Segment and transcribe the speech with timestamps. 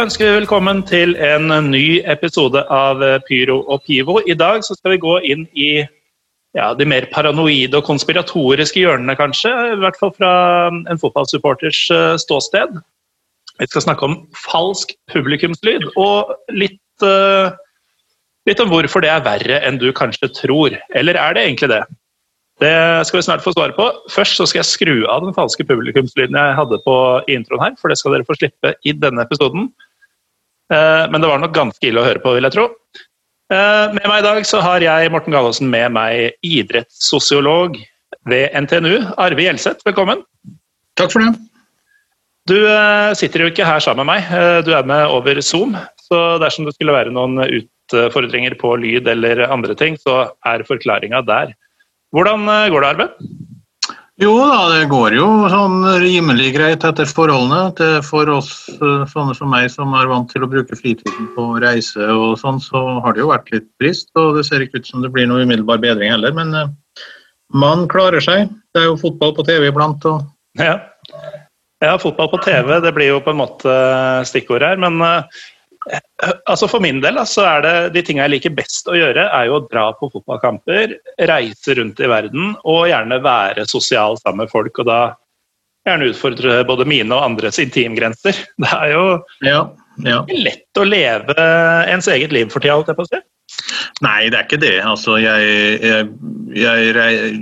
[0.00, 4.14] Ønsker vi velkommen til en ny episode av Pyro og Pivo.
[4.24, 5.82] I dag skal vi gå inn i
[6.56, 9.50] ja, de mer paranoide og konspiratoriske hjørnene, kanskje.
[9.74, 10.30] I hvert fall fra
[10.72, 12.78] en fotballsupporters eh, ståsted.
[13.60, 14.14] Vi skal snakke om
[14.46, 17.52] falsk publikumslyd, og litt, uh,
[18.48, 20.78] litt om hvorfor det er verre enn du kanskje tror.
[20.96, 21.82] Eller er det egentlig det?
[22.64, 22.72] Det
[23.04, 23.90] skal vi snart få svar på.
[24.16, 26.96] Først så skal jeg skru av den falske publikumslyden jeg hadde på
[27.36, 29.68] introen her, for det skal dere få slippe i denne episoden.
[30.70, 32.68] Eh, men det var nok ganske ille å høre på, vil jeg tro.
[33.50, 37.78] Eh, med meg i dag så har jeg Morten Gallaasen med meg idrettssosiolog
[38.30, 38.94] ved NTNU.
[39.18, 40.22] Arve Gjelseth, velkommen.
[41.00, 41.32] Takk for det.
[42.50, 45.74] Du eh, sitter jo ikke her sammen med meg, du er med over Zoom.
[46.06, 51.22] Så dersom det skulle være noen utfordringer på lyd eller andre ting, så er forklaringa
[51.26, 51.54] der.
[52.14, 53.06] Hvordan går det, Arve?
[54.20, 57.70] Jo da, det går jo sånn rimelig greit etter forholdene.
[57.78, 61.46] Det for oss eh, sånne som meg som er vant til å bruke fritiden på
[61.62, 64.10] reise og sånn, så har det jo vært litt brist.
[64.20, 66.68] Og det ser ikke ut som det blir noe umiddelbar bedring heller, men uh,
[67.56, 68.52] man klarer seg.
[68.76, 70.04] Det er jo fotball på TV iblant.
[70.04, 70.28] Og...
[70.60, 70.76] Ja.
[71.80, 73.78] ja, fotball på TV, det blir jo på en måte
[74.28, 74.76] stikkord her.
[74.84, 75.40] Men uh,
[76.50, 79.48] Altså For min del så er det de tingene jeg liker best å gjøre, er
[79.48, 80.92] jo å dra på fotballkamper,
[81.30, 84.82] reise rundt i verden og gjerne være sosial sammen med folk.
[84.82, 85.00] Og da
[85.88, 88.36] gjerne utfordre både mine og andres intimgrenser.
[88.60, 89.04] Det er jo
[89.46, 89.64] ja,
[90.04, 90.22] ja.
[90.28, 91.50] lett å leve
[91.88, 93.22] ens eget liv for tida, holdt jeg på å si.
[94.04, 94.76] Nei, det er ikke det.
[94.86, 95.48] Altså, jeg,
[95.82, 96.06] jeg,
[96.56, 96.92] jeg,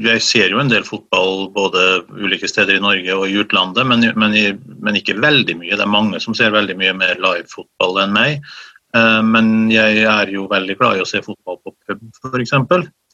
[0.05, 1.85] jeg, ser jo en del fotball både
[2.19, 4.35] ulike steder i Norge og i utlandet, men, men,
[4.83, 5.77] men, ikke veldig mye.
[5.77, 8.49] Det er mange som ser veldig mye mer live-fotball enn meg.
[8.97, 12.57] Eh, men jeg er jo veldig glad i å se fotball på pub, f.eks.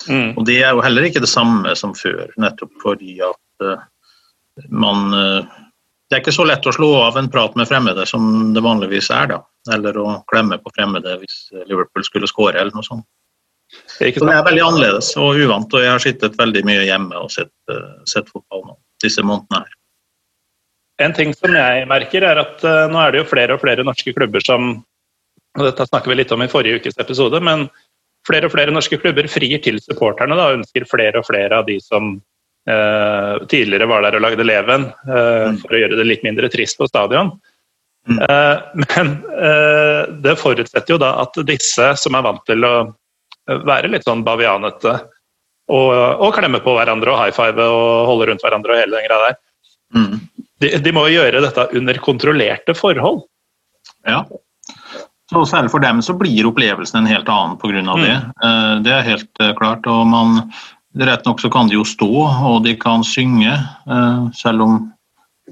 [0.08, 0.30] Mm.
[0.36, 3.84] Og det er jo heller ikke det samme som før, nettopp fordi at uh,
[4.68, 5.54] man uh,
[6.14, 9.08] Det er ikke så lett å slå av en prat med fremmede som det vanligvis
[9.10, 9.40] er, da.
[9.74, 13.02] Eller å klemme på fremmede hvis Liverpool skulle skåre eller noe sånt.
[13.98, 16.84] Det er, så det er veldig annerledes og uvant, og jeg har sittet veldig mye
[16.86, 19.74] hjemme og sett, uh, sett fotball nå, disse månedene her.
[21.02, 23.86] En ting som jeg merker, er at uh, nå er det jo flere og flere
[23.88, 24.76] norske klubber som
[25.58, 27.66] og Dette snakker vi litt om i forrige ukes episode, men
[28.26, 31.66] flere og flere norske klubber frier til supporterne da, og ønsker flere og flere av
[31.66, 32.20] de som
[32.70, 35.60] uh, tidligere var der og lagde leven, mm.
[35.64, 37.34] for å gjøre det litt mindre trist på stadion.
[38.04, 38.18] Mm.
[38.82, 39.10] Men
[40.20, 42.74] det forutsetter jo da at disse som er vant til å
[43.64, 44.98] være litt sånn bavianete.
[45.72, 49.06] Og, og, klemme på hverandre og high five og holde rundt hverandre og hele den
[49.06, 49.38] greia der.
[49.96, 50.16] Mm.
[50.60, 53.22] De, de, må gjøre dette under kontrollerte forhold.
[54.08, 54.24] Ja.
[55.32, 57.80] Så Særlig for dem så blir opplevelsen en helt annen pga.
[57.80, 58.02] Mm.
[58.04, 58.16] det.
[58.48, 59.88] Eh, det er helt klart.
[59.88, 60.42] og man,
[60.94, 64.76] Rett nok så kan de jo stå og de kan synge, eh, selv om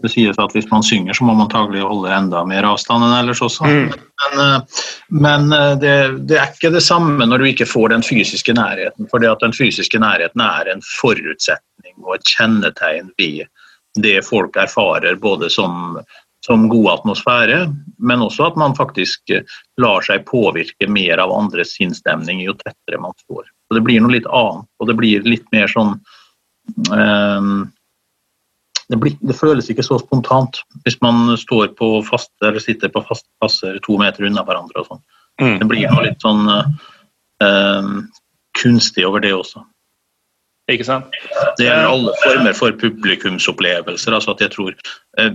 [0.00, 3.16] det sies at hvis man synger, så må man antagelig holde enda mer avstand enn
[3.18, 3.66] ellers også.
[3.66, 3.90] Mm.
[4.22, 4.84] Men, eh,
[5.26, 5.94] men eh, det,
[6.30, 9.10] det, er ikke det samme når du ikke får den fysiske nærheten.
[9.10, 13.48] For den fysiske nærheten er en forutsetning og et kjennetegn ved
[14.00, 15.98] det folk erfarer, både som,
[16.46, 17.66] som god atmosfære,
[17.98, 19.34] men også at man faktisk
[19.82, 23.50] lar seg påvirke mer av andres sinnsstemning jo tettere man står.
[23.72, 25.94] Så Det blir noe litt annet, og det blir litt mer sånn
[26.92, 27.70] um,
[28.92, 33.04] det, blir, det, føles ikke så spontant hvis man står på fast, eller sitter på
[33.08, 34.82] faste plasser to meter unna hverandre.
[34.82, 35.04] og sånn.
[35.40, 35.54] Mm.
[35.62, 37.92] Det blir noe litt sånn uh,
[38.60, 39.64] kunstig over det også.
[40.70, 41.16] Ikke sant?
[41.58, 44.14] Det gjelder alle former for publikumsopplevelser.
[44.14, 44.76] altså at jeg tror
[45.18, 45.32] uh,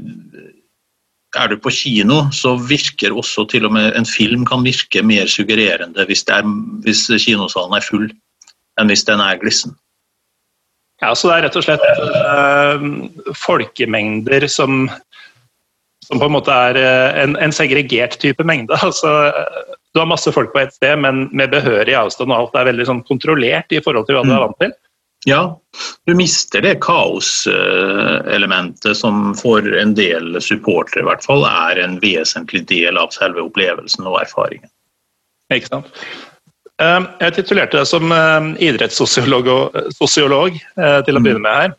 [1.36, 5.28] Er du på kino, så virker også til og med en film kan virke mer
[5.28, 6.46] suggererende hvis, er,
[6.86, 8.08] hvis kinosalen er full,
[8.80, 9.76] enn hvis den er glissen.
[11.02, 12.78] Ja, så Det er rett og slett uh,
[13.38, 14.88] folkemengder som,
[16.08, 18.74] som, på en måte er uh, en, en, segregert type mengde.
[18.88, 19.10] Altså,
[19.94, 22.86] du har masse folk på ett sted, men med behørig avstand og alt er veldig
[22.90, 24.46] sånn, kontrollert i forhold til hva du er mm.
[24.48, 24.74] vant til.
[25.26, 25.60] Ja,
[26.06, 32.68] du mister det kaoselementet som for en del supportere i hvert fall er en vesentlig
[32.70, 34.70] del av selve opplevelsen og erfaringen.
[35.54, 35.88] Ikke sant.
[36.84, 39.50] Ehm, jeg titulerte deg som ehm, idrettssosiolog
[39.98, 41.74] sosiolog, eh, til å begynne med her.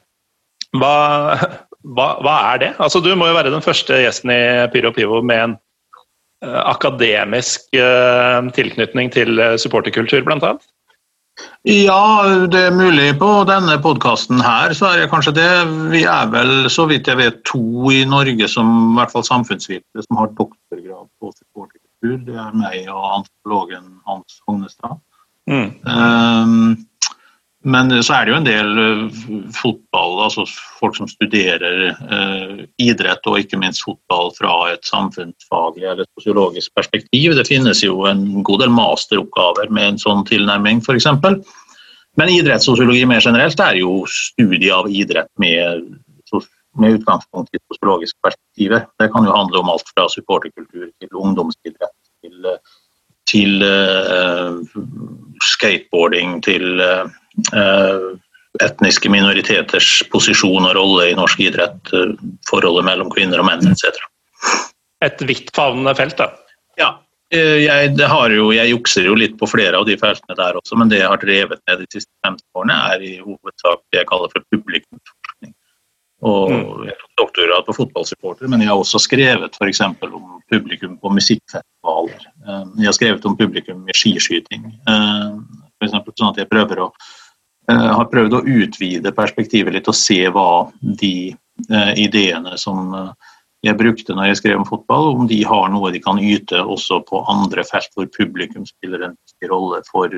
[0.75, 0.95] Hva,
[1.87, 2.73] hva, hva, er det?
[2.83, 4.41] Altså, du må jo være den første gjesten i
[4.73, 5.55] Pyro Pivo med en
[6.43, 10.56] eh, akademisk eh, tilknytning til supporterkultur, bl.a.
[11.71, 12.03] Ja,
[12.50, 15.50] det er mulig på denne podkasten her, så er det kanskje det.
[15.95, 20.03] Vi er vel, så vidt jeg vet, to i Norge som i hvert fall samfunnsvitere
[20.09, 22.19] som har doktorgrad på supporterkultur kultur.
[22.27, 24.99] Det er meg og antropologen Hans Hognestad.
[25.49, 25.71] Mm.
[25.85, 26.87] Um,
[27.65, 28.69] men så er det jo en del
[29.56, 30.45] fotball, altså
[30.79, 37.35] folk som studerer uh, idrett og ikke minst fotball fra et samfunnsfaglig eller sosiologisk perspektiv.
[37.35, 41.09] Det finnes jo en god del masteroppgaver med en sånn tilnærming, f.eks.
[42.19, 45.99] Men idrettssosiologi mer generelt er jo studie av idrett med,
[46.76, 48.87] med utgangspunkt i sosiologiske perspektiver.
[48.99, 52.49] Det kan jo handle om alt fra supporterkultur til ungdomsidrett til,
[53.31, 54.59] til uh,
[55.55, 57.09] skateboarding til uh,
[58.65, 62.15] etniske minoriteters posisjon og rolle i norsk idrett, uh,
[62.50, 64.03] forholdet mellom kvinner og menn etc.
[65.05, 66.32] Et vidtfavnende felt, da?
[66.79, 66.97] Ja,
[67.29, 67.91] Eh, jeg,
[68.32, 71.11] jo, jeg, jukser jo litt på flere av de feltene der også, men det jeg
[71.12, 75.18] har drevet med de siste 50 årene, er i hovedsak det jeg kaller for publikumsforskning.
[76.26, 76.87] Og mm.
[76.88, 79.82] Jeg tok doktorgrad på fotballsupporter, men jeg har også skrevet f.eks.
[79.85, 82.26] om publikum på musikkfestivaler.
[82.43, 84.67] Eh, jeg har skrevet om publikum i skiskyting.
[84.67, 85.32] Eh,
[85.79, 86.93] for eksempel, sånn at jeg prøver å,
[87.69, 91.37] har prøvd å utvide perspektivet litt og se hva de
[92.00, 92.94] ideene som
[93.61, 97.03] jeg brukte når jeg skrev om fotball, om de har noe de kan yte også
[97.05, 100.17] på andre felt hvor publikum spiller en viktig rolle for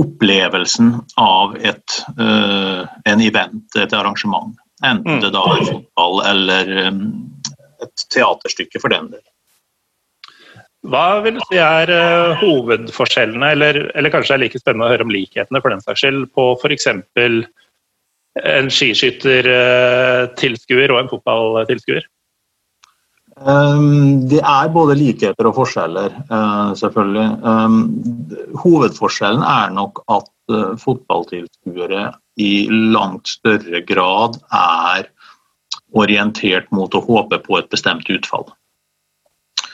[0.00, 4.56] opplevelsen av et, en event, et arrangement.
[4.86, 5.22] Enten mm.
[5.24, 7.00] det da er fotball eller um,
[7.82, 9.24] et teaterstykke for den del.
[10.88, 14.92] Hva vil du si er uh, hovedforskjellene, eller, eller, kanskje det er like spennende å
[14.92, 16.86] høre om likhetene for den saks skyld, på f.eks.
[18.38, 22.04] en skiskyttertilskuer og en fotballtilskuer?
[23.46, 27.28] Ehm, det er både likheter og forskjeller, eh, selvfølgelig.
[27.50, 27.78] Ehm,
[28.62, 35.08] hovedforskjellen er nok at eh, fotballtilskuere i langt større grad er
[35.94, 38.46] orientert mot å håpe på et bestemt utfall.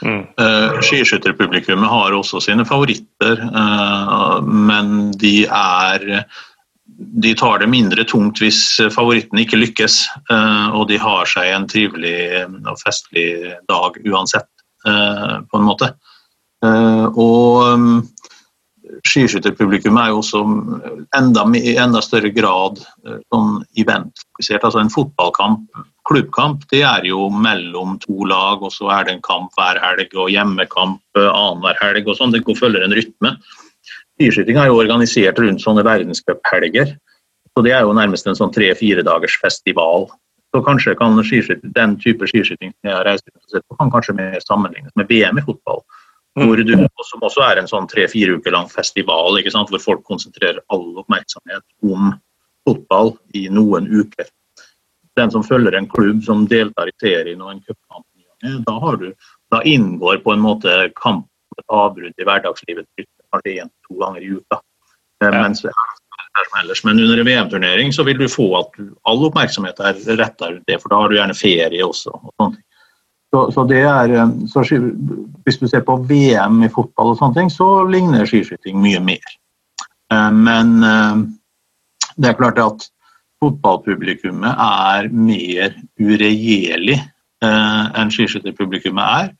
[0.04, 0.26] Mm.
[0.36, 3.40] Uh, Skiskytterpublikummet har også sine favoritter,
[4.44, 6.26] men de er
[6.96, 8.60] de tar det mindre tungt hvis
[8.94, 10.00] favoritten ikke lykkes,
[10.30, 13.28] eh, og de har seg en trivelig og festlig
[13.70, 14.50] dag uansett,
[14.86, 15.94] eh, på en måte.
[16.64, 18.04] Eh, og
[19.04, 20.44] skiskytterpublikum er jo også
[21.16, 22.78] enda, i enda større grad
[23.32, 24.62] sånn eventfokusert.
[24.62, 29.24] Altså en fotballkamp, klubbkamp, det er jo mellom to lag, og så er det en
[29.24, 32.32] kamp hver helg og hjemmekamp annenhver helg og sånn.
[32.32, 33.34] Det følger en rytme.
[34.14, 36.94] Skiskyting er jo organisert rundt sånne verdenscuphelger.
[37.54, 40.08] Så det er jo nærmest en sånn tre-fire dagers festival.
[40.54, 44.38] Så kanskje kan den type skiskyting som jeg har reist rundt og kan kanskje mer
[44.42, 45.82] sammenlignes med VM i fotball.
[46.38, 46.46] Mm.
[46.46, 46.74] Hvor du,
[47.10, 52.14] som også er en sånn tre-fire uker lang festival hvor folk konsentrerer all oppmerksomhet om
[52.66, 54.30] fotball i noen uker.
[55.18, 58.06] Den som følger en klubb som deltar i serien og en cupkamp,
[58.66, 59.12] da,
[59.54, 61.28] da inngår på en måte kamp
[61.58, 64.60] et avbrudd i hverdagslivet kanskje én-to ganger i uka.
[65.24, 65.42] Eh, ja.
[65.42, 65.64] Mens,
[66.84, 70.80] Men under en VM-turnering så vil du få at all oppmerksomhet er retta rundt det,
[70.82, 72.10] for da har du gjerne ferie også.
[72.38, 72.56] og
[73.34, 74.64] Så, så, det er, eh, så
[75.44, 79.38] Hvis du ser på VM i fotball, og sånne ting, så ligner skiskyting mye mer.
[80.12, 80.80] Eh, men
[82.16, 82.90] det er klart at
[83.42, 87.00] fotballpublikummet er mer uregjerlig
[87.44, 89.34] enn skiskytterpublikummet er.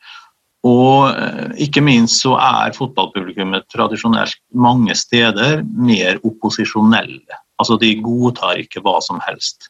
[0.65, 7.41] Og eh, ikke minst så er fotballpublikummet tradisjonelt mange steder mer opposisjonelle.
[7.61, 9.69] Altså de godtar ikke hva som helst.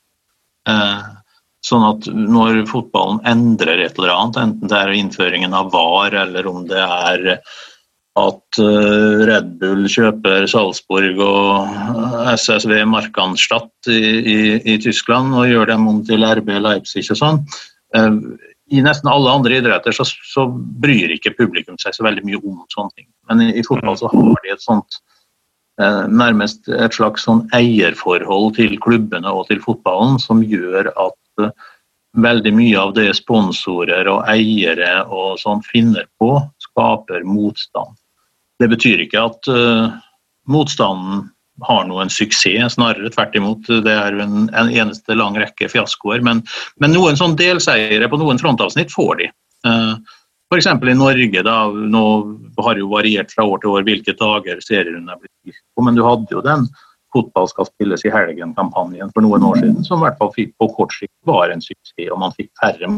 [0.70, 1.04] Eh,
[1.64, 6.48] sånn at når fotballen endrer et eller annet, enten det er innføringen av VAR eller
[6.50, 7.30] om det er
[8.14, 11.74] at eh, Red Bull kjøper Salzburg og
[12.36, 17.40] SSV Markanstadt i, i, i Tyskland og gjør dem om til RB Leipzig og sånn,
[18.70, 20.46] i nesten alle andre idretter så, så,
[20.80, 23.08] bryr ikke publikum seg så veldig mye om sånne ting.
[23.28, 24.98] Men i, i fotball så har de et sånt
[25.80, 31.52] eh, nærmest et slags sånn eierforhold til klubbene og til fotballen som gjør at eh,
[32.24, 37.96] veldig mye av det sponsorer og eiere og sånn finner på, skaper motstand.
[38.62, 39.94] Det betyr ikke at eh,
[40.48, 41.28] motstanden
[41.62, 43.68] har noen suksess, snarere tvert imot.
[43.86, 46.24] Det er en, en eneste lang rekke fiaskoer.
[46.26, 46.42] Men,
[46.82, 49.30] men noen sånn delseiere på noen frontavsnitt får de.
[49.68, 49.94] Eh,
[50.52, 50.66] F.eks.
[50.66, 52.04] i Norge, da, nå
[52.58, 55.86] har det jo variert fra år til år hvilke dager serierunden er blitt gitt på,
[55.86, 56.68] men du hadde jo den
[57.14, 60.94] 'Fotball skal spilles i helgen'-kampanjen for noen år siden, som i hvert fall på kort
[60.96, 62.90] sikt var en suksess, og man fikk færre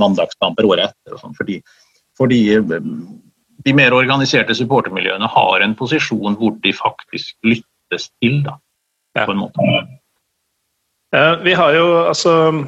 [0.00, 1.14] mandagskamper året etter.
[1.16, 1.62] og sånn, fordi,
[2.18, 2.82] fordi eh,
[3.64, 8.56] de mer organiserte supportermiljøene har en posisjon hvor de faktisk lytter lyttes til, da,
[9.24, 9.68] på en måte.
[11.14, 12.64] Ja, vi har jo altså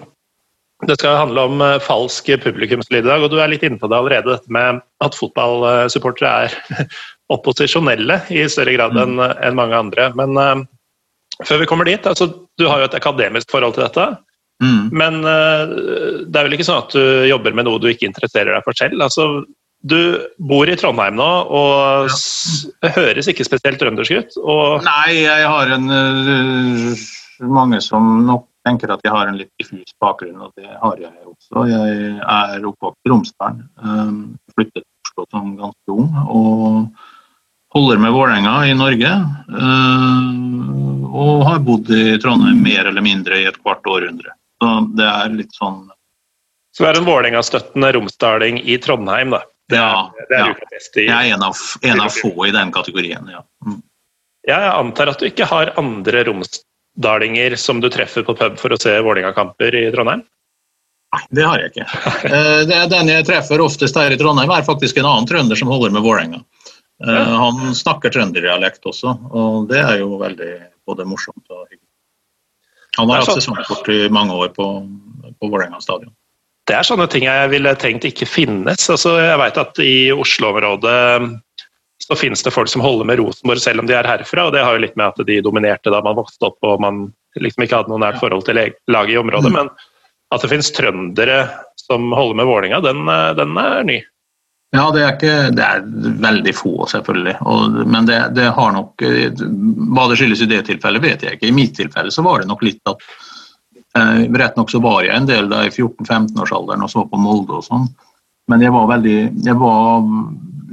[0.87, 3.89] Det skal handle om uh, falsk publikumslyd i dag, og du er litt inne på
[3.89, 6.89] det allerede, dette med at fotballsupportere er
[7.35, 9.41] opposisjonelle i større grad enn mm.
[9.49, 10.11] en mange andre.
[10.21, 10.61] Men uh,
[11.49, 12.29] før vi kommer dit, altså,
[12.61, 14.05] du har jo et akademisk forhold til dette.
[14.61, 14.93] Mm.
[14.93, 15.65] Men uh,
[16.29, 18.77] det er vel ikke sånn at du jobber med noe du ikke interesserer deg for
[18.77, 19.01] selv?
[19.09, 19.47] Altså,
[19.87, 20.01] du
[20.39, 22.91] bor i Trondheim nå og ja.
[22.97, 24.37] høres ikke spesielt trøndersk ut.
[24.87, 27.07] Nei, jeg har en uh,
[27.53, 31.13] Mange som nok tenker at jeg har en litt diffus bakgrunn, og det har jeg
[31.29, 31.67] også.
[31.69, 33.67] Jeg er oppvokst i Romsdalen.
[33.77, 34.17] Um,
[34.57, 36.09] flyttet til Oslo som ganske ung.
[36.25, 39.13] og holder med Vålerenga i Norge.
[39.53, 44.33] Uh, og har bodd i Trondheim mer eller mindre i et kvart århundre.
[44.57, 45.85] Så det er litt sånn
[46.73, 49.45] Så du er en Vålerenga-støttende romsdaling i Trondheim, da?
[49.71, 50.27] Det er, ja.
[50.31, 50.79] Det er ja.
[50.79, 53.43] I, jeg er en av, en av, få i den kategorien, ja.
[53.67, 53.83] Mm.
[54.47, 58.79] Jeg antar at du ikke har andre romsdalinger som du treffer på pub for å
[58.79, 60.23] se Vålerenga-kamper i Trondheim?
[61.17, 61.89] Nei, det har jeg ikke.
[62.37, 65.95] Eh, den jeg treffer oftest her i Trondheim, er faktisk en annen trønder som holder
[65.95, 66.45] med Vålerenga.
[66.97, 67.25] Ja.
[67.37, 70.53] han snakker trønderdialekt også, og det er jo veldig
[70.89, 71.83] både morsomt og hyggelig.
[72.97, 74.69] Han har hatt sesongkort i mange år på,
[75.37, 76.15] på Vålerenga stadion.
[76.67, 78.89] Det er sånne ting jeg ville tenkt ikke finnes.
[78.91, 80.97] Altså, jeg vet at i Oslo-området
[82.07, 84.65] så finnes det folk som holder med Rosenborg selv om de er herfra, og det
[84.65, 87.07] har jo litt med at de dominerte da man vokste opp og man
[87.41, 89.53] liksom ikke hadde noe nært forhold til laget i området.
[89.53, 89.57] Mm.
[89.61, 89.73] Men
[90.35, 91.41] at det finnes trøndere
[91.87, 93.07] som holder med Vålinga, den,
[93.39, 93.99] den er ny.
[94.75, 95.85] Ja, det er, ikke, det er
[96.25, 97.37] veldig få, selvfølgelig.
[97.47, 101.49] Og, men det, det, har nok Hva det skyldes i det tilfellet, vet jeg ikke.
[101.49, 103.31] I mitt tilfelle så var det nok litt at eh,
[104.37, 107.65] Rett nok så var jeg en del da i 14-15-årsalderen og så på Molde og
[107.67, 107.87] sånn.
[108.51, 110.03] Men jeg var veldig jeg var,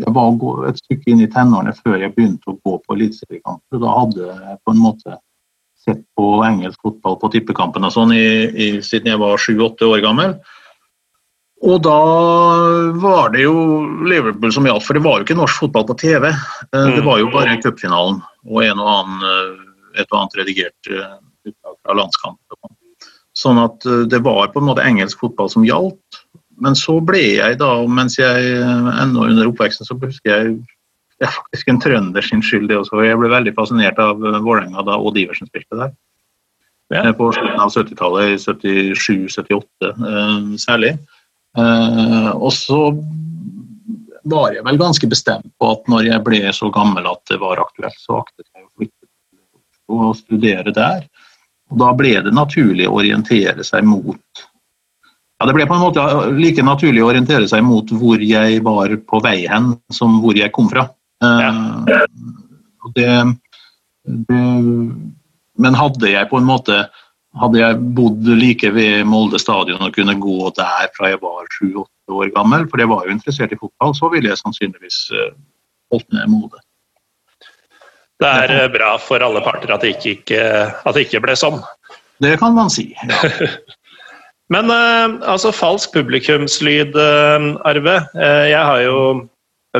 [0.01, 3.81] jeg var et stykke inn i tenårene før jeg begynte å gå på eliteseriekamper.
[3.81, 5.17] Da hadde jeg på en måte
[5.83, 10.03] sett på engelsk fotball på tippekampen og sånn i, i, siden jeg var sju-åtte år
[10.05, 10.37] gammel.
[11.63, 11.99] Og da
[12.99, 13.55] var det jo
[14.07, 16.29] Liverpool som gjaldt, for det var jo ikke norsk fotball på TV.
[16.29, 17.35] Eh, det var jo mm.
[17.35, 21.13] bare cupfinalen og en og annen, eh, et og annet redigert eh,
[21.47, 22.39] uttak fra landskamp.
[23.43, 26.23] Sånn at det var på en måte engelsk fotball som gjaldt.
[26.63, 30.55] Men så ble jeg da, mens jeg ennå under oppveksten, så husker jeg
[31.21, 33.03] det er faktisk en trønder sin skyld, det også.
[33.05, 35.93] Jeg ble veldig fascinert av Vålerenga da Odd Iversen spilte der.
[36.91, 37.03] Ja.
[37.15, 38.33] På slutten av 70-tallet,
[38.67, 39.93] i 77-78
[40.59, 40.91] særlig.
[42.33, 42.79] Og så
[44.33, 47.61] var jeg vel ganske bestemt på at når jeg ble så gammel at det var
[47.61, 49.07] aktuelt, så aktet jeg å flytte
[49.93, 51.07] og studere der.
[51.71, 56.03] Og da ble det naturlig å orientere seg mot ja, Det ble på en måte
[56.37, 60.53] like naturlig å orientere seg mot hvor jeg var på vei hen, som hvor jeg
[60.55, 60.87] kom fra.
[61.23, 63.07] Uh, det,
[64.05, 64.43] det,
[65.63, 66.83] men hadde jeg på en måte
[67.39, 72.13] hadde jeg bodd like ved Molde stadion og kunne gå der fra jeg var sju-åtte
[72.13, 75.31] år gammel, for jeg var jo interessert i fotball, så ville jeg sannsynligvis eh,
[75.93, 76.61] holdt ned Molde.
[78.21, 80.41] Det er eh, bra for alle parter at det ikke,
[80.83, 81.61] at det ikke ble sånn.
[82.23, 82.91] Det kan man si.
[83.01, 83.49] ja.
[84.53, 86.97] Men eh, altså falsk publikumslyd,
[87.65, 87.95] Arve.
[88.13, 88.97] Jeg har jo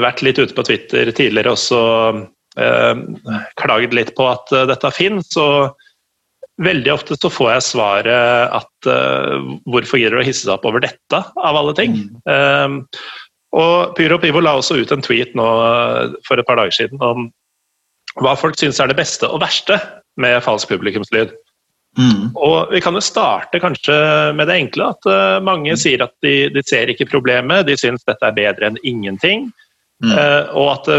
[0.02, 1.82] vært litt ute på Twitter tidligere også
[3.58, 5.30] klaget litt på at dette finnes.
[5.42, 5.75] og
[6.63, 8.90] Veldig ofte så får jeg svaret at
[9.70, 11.98] hvorfor gidder du å hisse deg opp over dette, av alle ting.
[11.98, 12.18] Mm.
[12.30, 12.75] Um,
[13.58, 15.48] og Pyro Pivo la også ut en tweet nå
[16.25, 17.28] for et par dager siden om
[18.22, 19.79] hva folk syns er det beste og verste
[20.22, 21.34] med falsk publikumslyd.
[21.98, 22.34] Mm.
[22.34, 23.96] Og Vi kan jo starte kanskje
[24.38, 25.79] med det enkle, at uh, mange mm.
[25.79, 29.51] sier at de, de, ser ikke problemet, de syns dette er bedre enn ingenting.
[30.03, 30.12] Mm.
[30.60, 30.98] og at det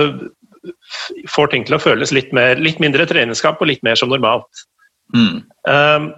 [1.29, 4.65] får ting til å føles litt, mer, litt mindre treningskamp og litt mer som normalt.
[5.13, 5.43] Mm.
[5.69, 6.15] Uh,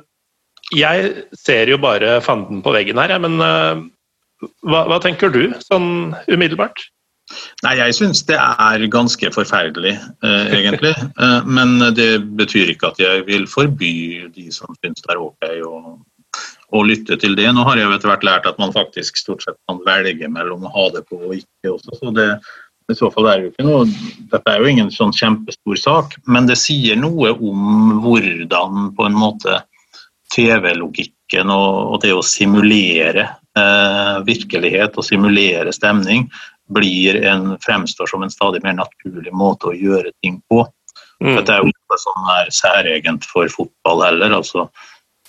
[0.74, 3.82] jeg ser jo bare fanden på veggen her, men uh,
[4.66, 6.88] hva, hva, tenker du sånn umiddelbart?
[7.64, 10.94] Nei, Jeg syns det er ganske forferdelig, eh, egentlig.
[11.16, 15.46] Eh, men det betyr ikke at jeg vil forby de som syns det er ok
[15.64, 15.78] å,
[16.76, 17.48] å, lytte til det.
[17.54, 20.66] Nå har jeg jo etter hvert lært at man faktisk stort sett kan velge mellom
[20.68, 21.98] å ha det på og ikke også.
[21.98, 22.28] så det
[22.92, 23.86] i så fall er det jo ikke noe,
[24.30, 29.16] Dette er jo ingen sånn kjempestor sak, men det sier noe om hvordan på en
[29.18, 29.58] måte
[30.34, 33.24] TV-logikken og, og, det å simulere
[33.58, 36.28] eh, virkelighet og simulere stemning
[36.74, 40.64] blir en, fremstår som en stadig mer naturlig måte å gjøre ting på.
[41.22, 41.36] Mm.
[41.38, 44.38] Dette er jo ikke sånn her særegent for fotball heller.
[44.40, 44.68] altså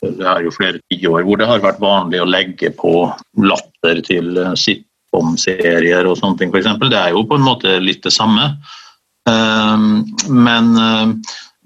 [0.01, 3.07] det er jo flere tiår hvor det har vært vanlig å legge på
[3.41, 6.67] latter til sitt sitcom-serier og sånne ting f.eks.
[6.89, 8.57] Det er jo på en måte litt det samme.
[9.29, 11.07] Ehm, men eh,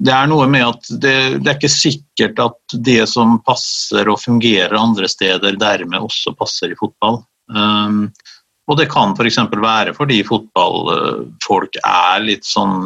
[0.01, 4.22] det er noe med at det, det, er ikke sikkert at det som passer og
[4.22, 7.22] fungerer andre steder, dermed også passer i fotball.
[8.70, 9.39] Og det kan f.eks.
[9.51, 12.86] være fordi fotballfolk er litt sånn,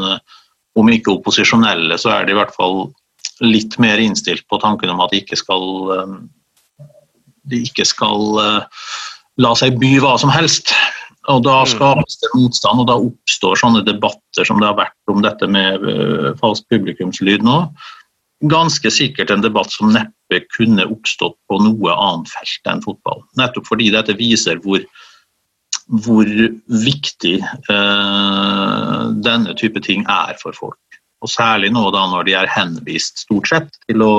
[0.75, 2.87] om ikke opposisjonelle, så er de i hvert fall
[3.43, 5.65] litt mer innstilt på tanken om at de ikke skal,
[7.51, 8.39] de ikke skal
[9.41, 10.71] la seg by hva som helst.
[11.31, 11.69] Og Da mm.
[11.73, 15.85] skapes det motstand, og da oppstår sånne debatter som det har vært om dette med
[16.41, 17.63] falsk publikumslyd nå.
[18.51, 23.23] Ganske sikkert en debatt som neppe kunne oppstått på noe annet felt enn fotball.
[23.39, 24.83] Nettopp fordi dette viser hvor,
[25.85, 26.29] hvor
[26.85, 30.99] viktig eh, denne type ting er for folk.
[31.21, 34.13] Og Særlig nå da når de er henvist stort sett til å,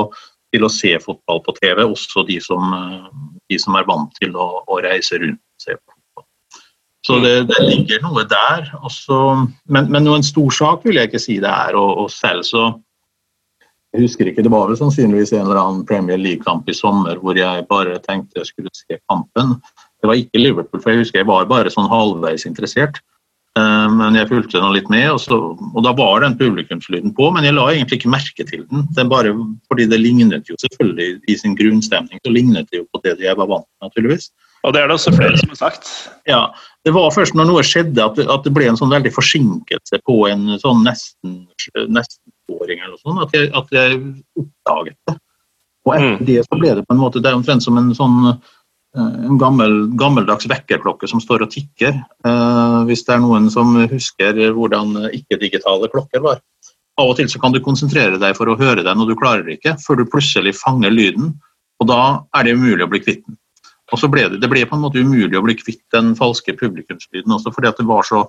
[0.54, 3.10] til å se fotball på TV, også de som, eh,
[3.50, 6.26] de som er vant til å, å, reise rundt og se på fotball.
[7.06, 8.70] Så det, det ligger noe der.
[8.86, 9.20] Også,
[9.70, 11.78] men, men noen stor sak vil jeg ikke si det er.
[11.78, 12.70] Og, og selv så
[13.94, 17.38] jeg husker ikke, Det var vel sannsynligvis en eller annen Premier League-kamp i sommer hvor
[17.38, 19.54] jeg bare tenkte jeg skulle se kampen.
[20.06, 23.00] Det var ikke Liverpool, for jeg husker jeg var bare sånn halvveis interessert.
[23.58, 27.26] Eh, men jeg fulgte nå litt med, og, så, og, da var den publikumslyden på.
[27.34, 28.86] Men jeg la egentlig ikke merke til den.
[28.94, 29.34] den bare,
[29.66, 33.34] fordi det lignet jo selvfølgelig i sin grunnstemning så lignet det jo på det jeg
[33.34, 34.30] var vant med, naturligvis.
[34.62, 35.90] Og det er det også flere som har sagt.
[36.30, 36.40] Ja.
[36.86, 40.00] Det var først når noe skjedde at det, at det ble en sånn veldig forsinkelse
[40.06, 41.44] på en sånn nesten,
[41.90, 43.96] nesten eller noe sånt, at jeg, at jeg
[44.38, 45.16] oppdaget det.
[45.86, 46.26] Og etter mm.
[46.26, 48.16] det så ble det på en måte Det er omtrent som en sånn
[48.96, 51.96] en gammel, gammeldags vekkerklokke som står og tikker.
[52.26, 56.40] Eh, hvis det er noen som husker hvordan ikke-digitale klokker var.
[56.96, 59.44] Av og til så kan du konsentrere deg for å høre den, og du klarer
[59.44, 61.34] det ikke, før du plutselig fanger lyden.
[61.82, 62.00] Og da
[62.38, 63.36] er det umulig å bli kvitt den.
[63.92, 66.56] Og så ble det, det ble på en måte umulig å bli kvitt den falske
[66.58, 68.26] publikumslyden også, fordi at det var så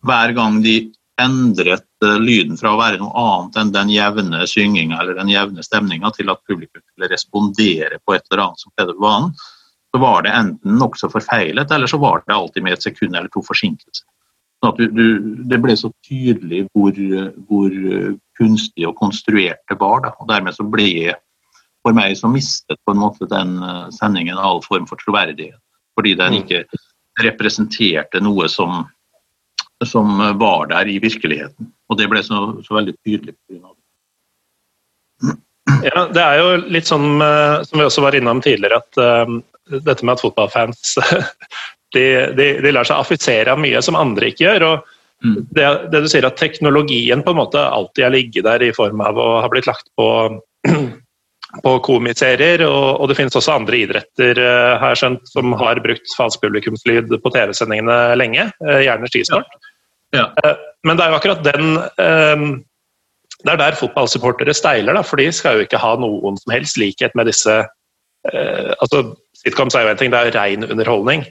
[0.00, 0.78] Hver gang de
[1.20, 5.64] endret eh, lyden fra å være noe annet enn den jevne synginga eller den jevne
[5.66, 9.34] stemninga til at publikum skulle respondere på et eller annet som skjedde på banen,
[9.90, 13.30] så var det enten nokså forfeilet, eller så var det alltid med et sekund eller
[13.32, 14.04] to forsinkelse.
[14.60, 15.06] Sånn at du, du,
[15.50, 16.96] det ble så tydelig hvor,
[17.48, 17.74] hvor,
[18.40, 20.04] kunstig og konstruert det var.
[20.04, 20.14] Da.
[20.20, 21.14] Og dermed så ble
[21.84, 25.58] for meg så mistet på en måte den eh, sendingen all form for troverdighet.
[25.96, 26.40] Fordi den mm.
[26.44, 26.80] ikke
[27.24, 28.84] representerte noe som
[29.84, 31.70] som var der i virkeligheten.
[31.88, 33.34] Og det ble så, så veldig tydelig.
[35.80, 39.00] Ja, det er jo litt sånn eh, som vi også var innom tidligere, at
[39.70, 40.96] dette med at fotballfans
[41.94, 42.04] de,
[42.36, 44.66] de, de, lar seg affisere av mye som andre ikke gjør.
[44.68, 45.36] og mm.
[45.56, 49.02] det, det, du sier at teknologien på en måte alltid har ligget der i form
[49.04, 50.08] av å ha blitt lagt på,
[51.66, 56.16] på komiserier, og, og, det finnes også andre idretter har jeg skjønt, som har brukt
[56.18, 59.50] falsk publikumslyd på TV-sendingene lenge, uh, gjerne skisport.
[59.50, 59.66] Ja.
[60.10, 60.26] Ja.
[60.44, 60.56] Eh,
[60.86, 62.64] men det er jo akkurat den
[63.40, 66.76] Det er der fotballsupportere steiler, da, for de skal jo ikke ha noen som helst
[66.76, 67.54] likhet med disse
[68.28, 71.24] eh, altså Sitcoms er jo en ting, det er rein underholdning.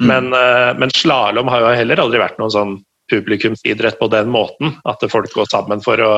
[0.00, 0.06] Mm.
[0.08, 2.78] Men, eh, men slalåm har jo heller aldri vært noen sånn
[3.12, 4.76] publikumsidrett på den måten.
[4.88, 6.12] At folk går sammen for å,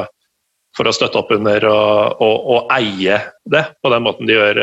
[0.77, 3.18] for å støtte opp under og, og, og, eie
[3.51, 4.62] det på den måten de gjør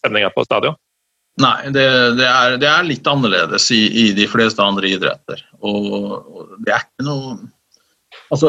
[0.00, 0.78] stemninga på stadion.
[1.42, 1.84] Nei, det,
[2.16, 5.42] det, er, det, er, litt annerledes i, i, de fleste andre idretter.
[5.60, 7.36] Og, og, det er ikke noe
[8.32, 8.48] Altså,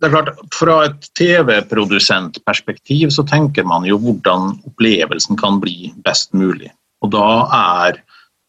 [0.00, 6.32] det er klart, Fra et TV-produsentperspektiv så tenker man jo hvordan opplevelsen kan bli best
[6.32, 6.70] mulig.
[7.04, 8.00] Og da er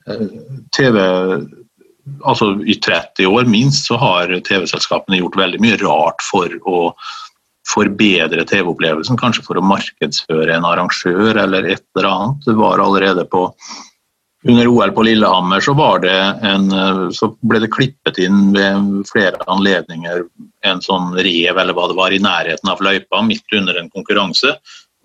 [0.08, 0.30] eh,
[0.76, 1.02] TV
[2.26, 6.80] Altså i 30 år minst så har TV-selskapene gjort veldig mye rart for å
[7.70, 12.48] forbedre TV-opplevelsen, kanskje for å markedsføre en arrangør eller et eller annet.
[12.48, 13.46] Det var allerede på
[14.50, 15.74] under OL på Lillehammer så,
[16.42, 16.72] en,
[17.14, 20.24] så, ble det klippet inn ved flere anledninger
[20.66, 24.56] en sånn rev eller hva det var i nærheten av løypa midt under en konkurranse.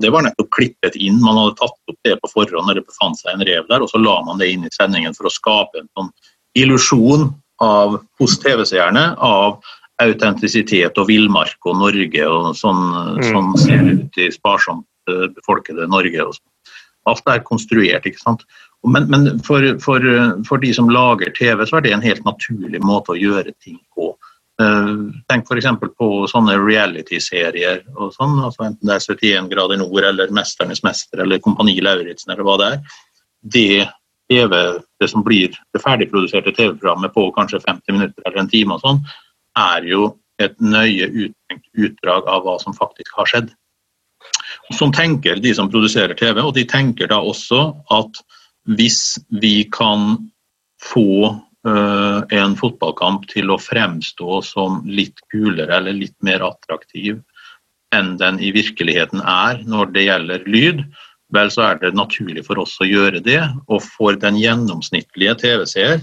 [0.02, 1.22] Det var nettopp klippet inn.
[1.24, 3.90] Man hadde tatt opp det på forhånd når det befant seg en rev der, og
[3.90, 6.12] så la man det inn i sendingen for å skape en sånn
[6.56, 7.30] illusjon
[7.64, 9.60] av, hos TV-seerne av
[10.02, 12.82] autentisitet og villmark og Norge og sånn,
[13.16, 13.24] mm.
[13.30, 16.26] sånn ser ut i sparsomt eh, befolkede Norge.
[16.26, 16.74] og sånn.
[17.06, 18.06] Alt er konstruert.
[18.06, 18.44] ikke sant?
[18.86, 20.04] Men, men for, for,
[20.46, 23.78] for, de som lager TV, så er det en helt naturlig måte å gjøre ting
[23.96, 24.12] på.
[24.56, 25.68] Uh, tenk f.eks.
[26.00, 31.20] på sånne reality-serier, og sånn, altså enten det er 71 grader nord eller 'Mesternes mester'
[31.24, 32.78] eller 'Kompani Lauritzen' eller hva det er.
[33.56, 33.88] Det,
[34.32, 34.62] TV,
[35.00, 39.04] det som blir det ferdigproduserte TV-programmet på kanskje 50 minutter eller en time, og sånn,
[39.56, 43.52] er jo et nøye uttenkt utdrag av hva som faktisk har skjedd.
[44.74, 48.20] Sånn tenker de som produserer TV, og de tenker da også at
[48.76, 50.16] hvis vi kan
[50.82, 57.18] få en fotballkamp til å fremstå som litt kulere eller litt mer attraktiv
[57.94, 60.82] enn den i virkeligheten er når det gjelder lyd,
[61.34, 63.42] vel så er det naturlig for oss å gjøre det.
[63.66, 66.02] Og for den gjennomsnittlige TV-seer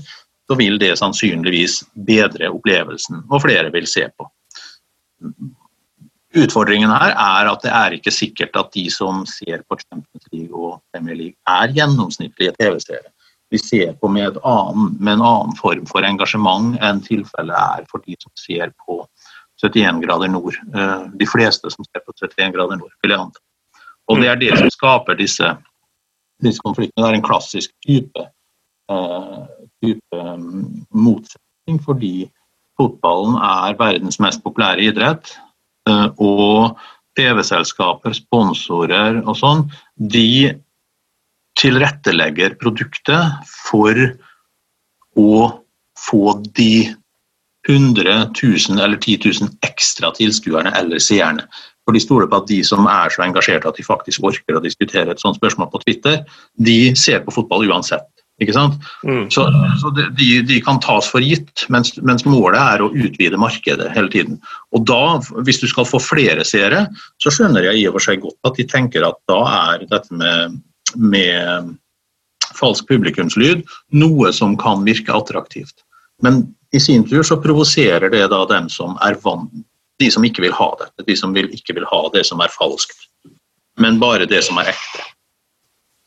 [0.50, 4.28] så vil det sannsynligvis bedre opplevelsen, og flere vil se på.
[6.34, 10.52] Utfordringen her er at det er ikke sikkert at de som ser på Champions League
[10.58, 13.13] og Premier League, er gjennomsnittlige TV-seere.
[13.54, 18.02] Vi ser på med, annen, med, en annen form for engasjement enn tilfellet er for
[18.02, 19.04] de som ser på
[19.62, 20.58] 71 grader nord.
[20.74, 23.44] Eh, de fleste som ser på 71 grader nord, vil jeg anta.
[24.10, 25.52] Og det er det som skaper disse,
[26.42, 27.06] disse konfliktene.
[27.06, 28.26] Det er en klassisk type,
[28.92, 29.46] uh,
[29.86, 30.66] type mm,
[31.06, 32.16] motsetning, fordi
[32.82, 35.32] fotballen er verdens mest populære idrett.
[35.88, 36.82] Uh, og
[37.20, 40.56] TV-selskaper, sponsorer og sånn, de
[41.60, 43.98] tilrettelegger produktet for
[45.20, 45.34] å
[46.00, 46.24] få
[46.58, 46.96] de
[47.70, 51.46] 100 000 eller 10 000 ekstra tilskuerne eller seerne.
[51.84, 54.64] For de stoler på at de som er så engasjerte at de faktisk orker å
[54.64, 56.22] diskutere et sånt spørsmål på Twitter,
[56.56, 58.08] de ser på fotball uansett.
[58.42, 58.80] Ikke sant?
[59.06, 59.28] Mm.
[59.32, 59.46] Så,
[59.80, 64.10] så de, de, kan tas for gitt, mens, mens, målet er å utvide markedet hele
[64.12, 64.40] tiden.
[64.74, 66.88] Og da, Hvis du skal få flere seere,
[67.22, 70.18] så skjønner jeg i og for seg godt at de tenker at da er dette
[70.18, 70.58] med,
[70.96, 71.74] med
[72.54, 73.64] falsk publikumslyd
[73.98, 75.84] noe som kan virke attraktivt.
[76.22, 79.52] Men i sin tur så provoserer det da dem som er vant
[80.02, 81.06] de som ikke vil ha det.
[81.08, 83.06] De som vil, ikke vil ha det som er falskt,
[83.80, 85.04] men bare det som er ekte.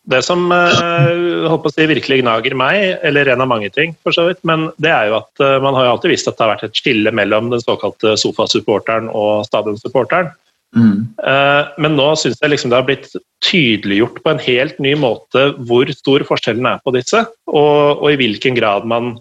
[0.07, 4.29] Det som uh, å si, virkelig gnager meg, eller en av mange ting, for så
[4.29, 6.53] vidt, men det er jo at uh, man har jo alltid visst at det har
[6.53, 10.31] vært et skille mellom den såkalte sofasupporteren og stadionsupporteren.
[10.77, 11.07] Mm.
[11.23, 13.09] Uh, men nå syns jeg liksom det har blitt
[13.45, 18.19] tydeliggjort på en helt ny måte hvor stor forskjellen er på disse, og, og i
[18.21, 19.15] hvilken grad man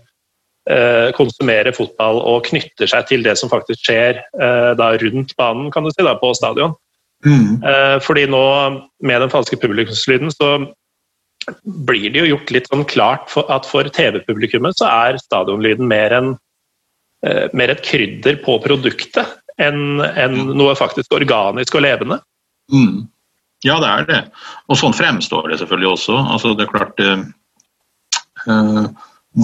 [0.65, 5.67] Eh, konsumerer fotball og knytter seg til det som faktisk skjer eh, da, rundt banen,
[5.69, 6.73] kan du si, da, på stadion.
[7.21, 7.61] Mm.
[7.61, 8.41] Eh, fordi nå,
[9.05, 10.55] med den falske publikumslyden, så
[11.85, 16.17] blir det jo gjort litt sånn klart for at for TV-publikummet så er stadionlyden mer,
[16.17, 16.33] en,
[17.53, 22.19] mer et krydder på produktet enn en noe faktisk organisk og levende.
[22.73, 23.05] Mm.
[23.65, 24.21] Ja, det er det.
[24.69, 26.17] Og sånn fremstår det selvfølgelig også.
[26.35, 27.01] Altså, det er klart
[28.49, 28.87] uh,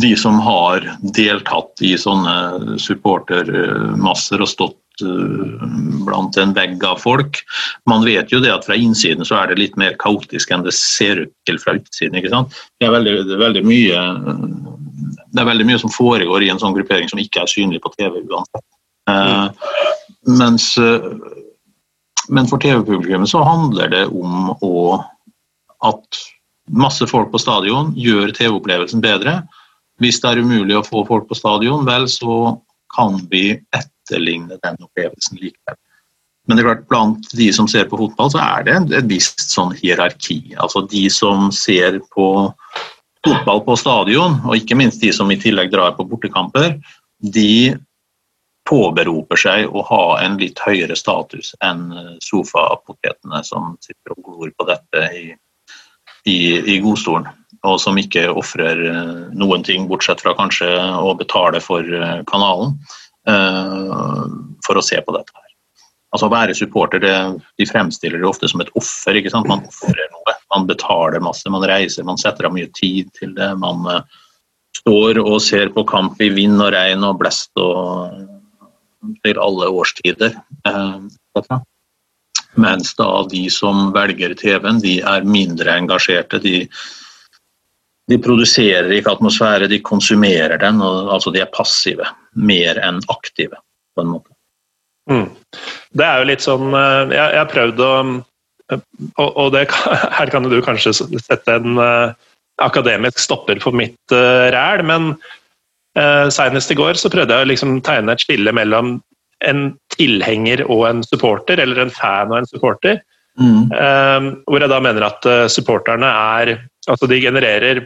[0.01, 5.65] de som har deltatt i sånne supportermasser og stått eh,
[6.07, 7.41] blant en vegg av folk.
[7.89, 10.77] Man vet jo det at fra innsiden så er det litt mer kaotisk enn det
[10.77, 12.15] ser ut til fra utsiden.
[12.15, 12.55] ikke sant?
[12.79, 14.05] Det er veldig, det er veldig, mye,
[15.35, 17.91] det er veldig mye som foregår i en sånn gruppering som ikke er synlig på
[17.97, 18.67] TV uansett.
[19.09, 19.49] Uh,
[20.37, 20.75] mens,
[22.29, 24.99] men for TV-publikummet så handler det om å,
[25.87, 26.21] at
[26.71, 29.41] masse folk på stadion gjør TV-opplevelsen bedre.
[30.01, 32.57] Hvis det er umulig å få folk på stadion, vel, så
[32.95, 35.77] kan vi etterligne den opplevelsen likevel.
[36.47, 39.43] Men det er klart, blant de som ser på fotball, så er det et visst
[39.53, 40.55] sånn hierarki.
[40.57, 42.27] Altså de som ser på
[43.25, 46.79] fotball på stadion, og ikke minst de som i tillegg drar på bortekamper,
[47.21, 47.77] de
[48.71, 51.89] påberoper seg å ha en litt høyere status enn
[52.23, 55.27] sofapotetene som sitter og glor på dette i,
[56.31, 56.39] i,
[56.75, 57.27] i godstolen
[57.67, 62.73] og som ikke ofrer eh, noen ting, bortsett fra kanskje å betale for eh, kanalen,
[63.29, 64.23] eh,
[64.65, 65.47] for å se på dette her.
[66.11, 67.13] Altså Å være supporter, det,
[67.61, 69.15] de fremstiller det ofte som et offer.
[69.15, 69.47] ikke sant?
[69.47, 70.35] Man ofrer noe.
[70.51, 73.53] Man betaler masse, man reiser, man setter av mye tid til det.
[73.61, 73.85] Man
[74.75, 78.19] står og ser på kamp i vind og regn og blest og
[79.25, 80.35] til alle årstider.
[82.59, 86.41] Mens da de som velger TV-en, de er mindre engasjerte.
[86.43, 86.65] De
[88.11, 90.81] de produserer ikke atmosfære, de konsumerer den.
[90.83, 93.59] Og, altså de er passive mer enn aktive,
[93.95, 94.33] på en måte.
[95.09, 95.29] Mm.
[95.97, 97.93] Det er jo litt sånn eh, Jeg, har prøvd å
[98.71, 99.65] Og, og det,
[100.19, 101.79] her kan du kanskje sette en
[102.61, 105.09] akademisk stopper for mitt ræl, men
[105.99, 108.99] uh, senest i går så prøvde jeg å liksom tegne et skille mellom
[109.47, 109.63] en
[109.95, 113.01] tilhenger og en supporter, eller en fan og en supporter.
[113.39, 113.71] Mm.
[113.71, 116.57] Uh, hvor jeg da mener at supporterne er
[116.89, 117.83] Altså de genererer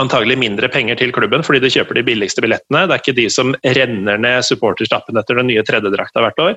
[0.00, 2.86] antagelig mindre penger til klubben fordi de kjøper de billigste billettene.
[2.88, 6.56] Det er ikke de som renner ned supporterstappen etter den nye tredjedrakta hvert år.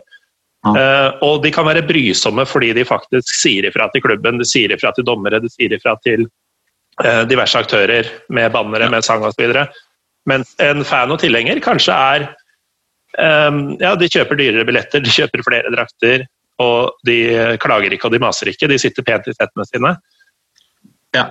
[0.66, 4.74] Uh, og de kan være brysomme fordi de faktisk sier ifra til klubben, de sier
[4.74, 6.26] ifra til dommere, de sier ifra til
[7.04, 8.92] uh, diverse aktører med bannere, ja.
[8.92, 9.46] med sang osv.
[10.28, 12.28] Mens en fan og tilhenger kanskje er
[13.48, 16.28] um, Ja, de kjøper dyrere billetter, de kjøper flere drakter,
[16.62, 17.18] og de
[17.62, 18.70] klager ikke og de maser ikke.
[18.70, 19.94] De sitter pent i settene sine.
[21.16, 21.30] Ja.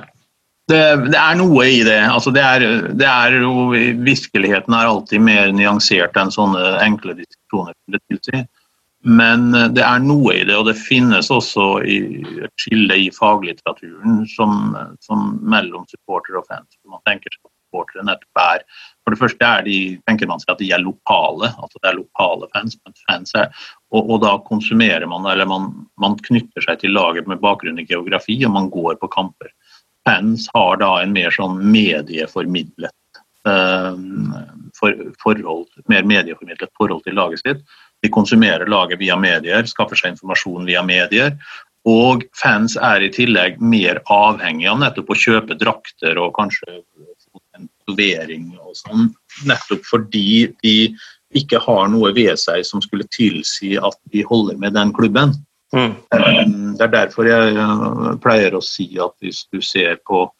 [0.66, 0.82] Det,
[1.12, 2.00] det, er noe i det.
[2.10, 2.62] Altså det, er,
[2.98, 3.68] det er jo,
[4.02, 7.76] virkeligheten er alltid mer nyansert enn sånne enkle diskusjoner.
[8.18, 8.40] Si.
[9.06, 14.24] Men eh, det er noe i det, og det finnes også et skille i faglitteraturen
[14.32, 16.80] som, som mellom supporter og fans.
[16.90, 17.44] Man tenker seg
[17.76, 18.64] supportere nettopp er
[19.04, 19.76] For det første er de,
[20.08, 22.76] tenker man seg at de er lokale, altså det er lokale fans.
[23.08, 23.52] fans er,
[23.92, 27.86] og, og, da konsumerer man, eller man, man, knytter seg til laget med bakgrunn i
[27.86, 29.52] geografi, og man går på kamper.
[30.06, 33.94] Fans har da en mer sånn medieformidlet uh,
[34.74, 37.62] for, forhold, mer medieformidlet forhold til laget sitt.
[38.02, 41.38] De konsumerer laget via medier, skaffer seg informasjon via medier.
[41.86, 46.80] Og fans er i tillegg mer avhengig av nettopp å kjøpe drakter og kanskje
[47.86, 49.14] tatovering og sånn,
[49.46, 50.96] nettopp fordi de
[51.36, 55.34] ikke har noe ved seg som skulle tilsi at de holder med den klubben.
[55.74, 55.96] Mm.
[56.76, 60.30] Det er derfor jeg pleier å si at hvis du ser på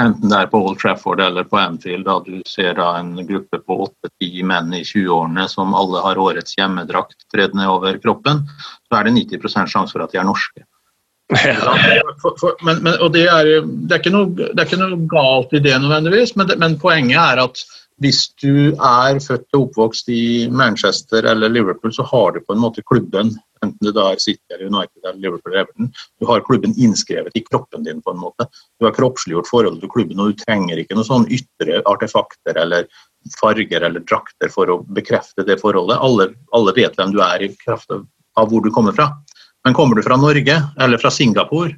[0.00, 3.58] enten det er på Old Trafford eller på Anfield, da du ser da en gruppe
[3.58, 8.46] på åtte-ti menn i 20-årene som alle har årets hjemmedrakt tredd ned over kroppen,
[8.88, 10.64] så er det 90 sjanse for at de er norske.
[11.30, 13.50] Det er,
[13.98, 17.62] ikke noe, galt i det nødvendigvis, men, men poenget er at
[18.00, 22.62] hvis du er født og oppvokst i Manchester eller Liverpool, så har du på en
[22.62, 26.46] måte klubben, enten det da er City eller United eller Liverpool eller Everton, du har
[26.46, 28.48] klubben innskrevet i kroppen din på en måte.
[28.80, 32.88] Du har kroppsliggjort forholdet til klubben, og du trenger ikke noen sånn ytre artefakter eller
[33.36, 36.00] farger eller drakter for å bekrefte det forholdet.
[36.00, 39.10] Alle, alle vet hvem du er i kraft av hvor du kommer fra.
[39.64, 41.74] Men kommer du fra Norge eller fra Singapore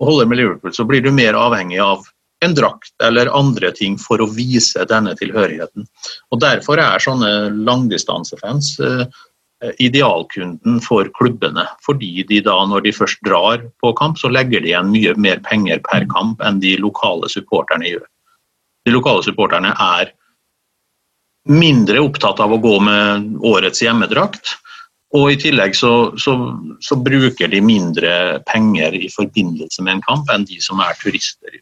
[0.00, 2.04] og holder med Liverpool, så blir du mer avhengig av
[2.42, 5.86] en drakt eller andre ting for å vise denne tilhørigheten.
[6.34, 7.30] Og Derfor er sånne
[7.62, 9.04] langdistansefans eh,
[9.78, 11.68] idealkunden for klubbene.
[11.86, 15.38] Fordi de da, når de først drar på kamp, så legger de igjen mye mer
[15.46, 18.08] penger per kamp enn de lokale supporterne gjør.
[18.82, 20.10] De lokale supporterne er
[21.48, 24.56] mindre opptatt av å gå med årets hjemmedrakt.
[25.12, 26.34] Og i tillegg så, så,
[26.80, 31.58] så, bruker de mindre penger i forbindelse med en kamp enn de som er turister.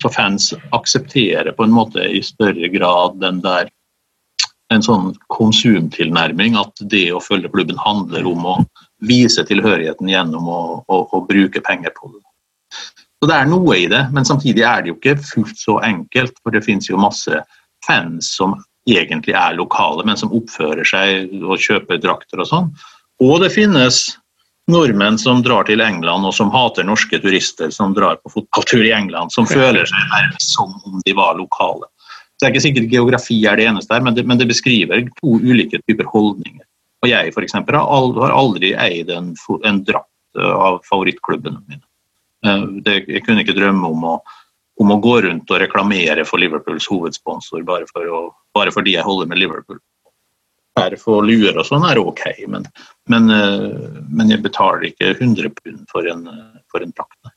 [0.00, 3.70] Så fans aksepterer på en måte i større grad den der
[4.70, 8.56] en sånn konsumtilnærming at det å følge klubben handler om å
[9.08, 12.22] vise tilhørigheten gjennom å, å, å bruke penger på det.
[13.20, 16.38] Så Det er noe i det, men samtidig er det jo ikke fullt så enkelt.
[16.40, 17.42] For det finnes jo masse
[17.84, 18.54] fans som
[18.88, 22.70] egentlig er lokale, men som oppfører seg og kjøper drakter og sånn.
[23.20, 24.02] Og det finnes
[24.70, 28.94] nordmenn som drar til England og som hater norske turister som drar på fotballtur i
[28.94, 31.88] England, som føler seg nærmest som om de var lokale.
[32.38, 35.02] Så Det er ikke sikkert geografi er det eneste her, men det, men det beskriver
[35.20, 36.64] to ulike typer holdninger.
[37.02, 41.84] Og Jeg for eksempel, har aldri eid en, en drakt av favorittklubbene mine.
[42.46, 44.14] Eh, det, jeg kunne ikke drømme om å
[44.80, 48.20] om å gå rundt og reklamere for Liverpools hovedsponsor bare, for å,
[48.56, 49.80] bare fordi jeg holder med Liverpool.
[51.02, 52.64] For luer og sånn er ok, men,
[53.12, 56.24] men, eh, men, jeg betaler ikke 100 pund for en,
[56.72, 57.34] for en drakt.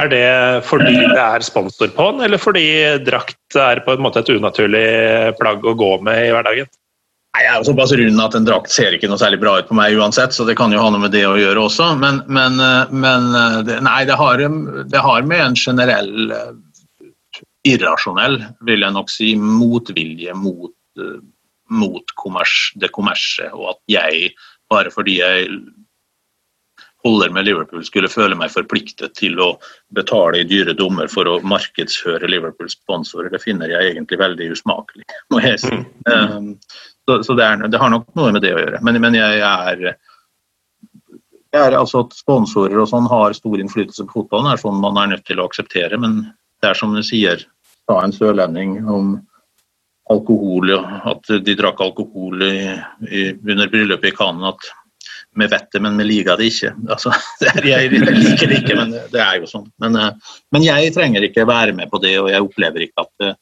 [0.00, 0.28] Er det
[0.64, 2.64] fordi det er sponsor på den, eller fordi
[3.04, 4.86] drakt er på en måte et unaturlig
[5.36, 6.70] plagg å gå med i hverdagen?
[7.32, 9.68] Nei, Jeg er jo såpass rund at en drakt ser ikke noe særlig bra ut
[9.70, 11.94] på meg uansett, så det kan jo ha noe med det å gjøre også.
[12.00, 12.60] Men, men,
[12.92, 13.30] men
[13.64, 14.42] det, nei, det har,
[14.92, 16.52] det har, med en generell eh,
[17.72, 18.36] irrasjonell,
[18.68, 21.20] vil jeg nok si, motvilje mot, eh,
[21.72, 24.34] mot kommers, det kommersielle, Og at jeg,
[24.72, 25.48] bare fordi jeg
[27.02, 29.48] holder med Liverpool, skulle føle meg forpliktet til å
[29.96, 35.06] betale i dyre dommer for å markedsføre Liverpools sponsorer, det finner jeg egentlig veldig usmakelig,
[35.34, 35.80] må jeg si.
[36.06, 36.54] Um,
[37.08, 38.82] så, så det, er, det, har nok noe med det å gjøre.
[38.86, 39.96] Men, men jeg, er,
[41.52, 45.00] jeg er altså At sponsorer og sånn har stor innflytelse på fotballen, er sånn man
[45.00, 45.98] er nødt til å akseptere.
[46.00, 46.22] Men
[46.62, 47.42] det er som du sier,
[47.90, 49.16] sa en sørlending om
[50.12, 50.74] alkohol,
[51.08, 52.54] at de drakk alkohol i,
[53.08, 54.70] i, under bryllupet i kanen at
[55.34, 56.72] vi vet det, men vi liker det ikke.
[56.92, 59.68] Altså, det er, jeg, liker det ikke, men det er jo sånn.
[59.82, 63.26] Men, eh, men, jeg trenger ikke være med på det, og jeg opplever ikke at
[63.28, 63.38] eh,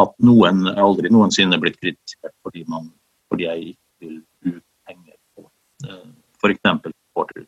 [0.00, 2.90] at noen aldri noensinne blitt kritisert fordi, man,
[3.30, 5.46] fordi jeg ikke vil bruke penger på
[5.88, 6.08] uh,
[6.40, 6.92] f.eks.
[6.94, 7.46] supportere.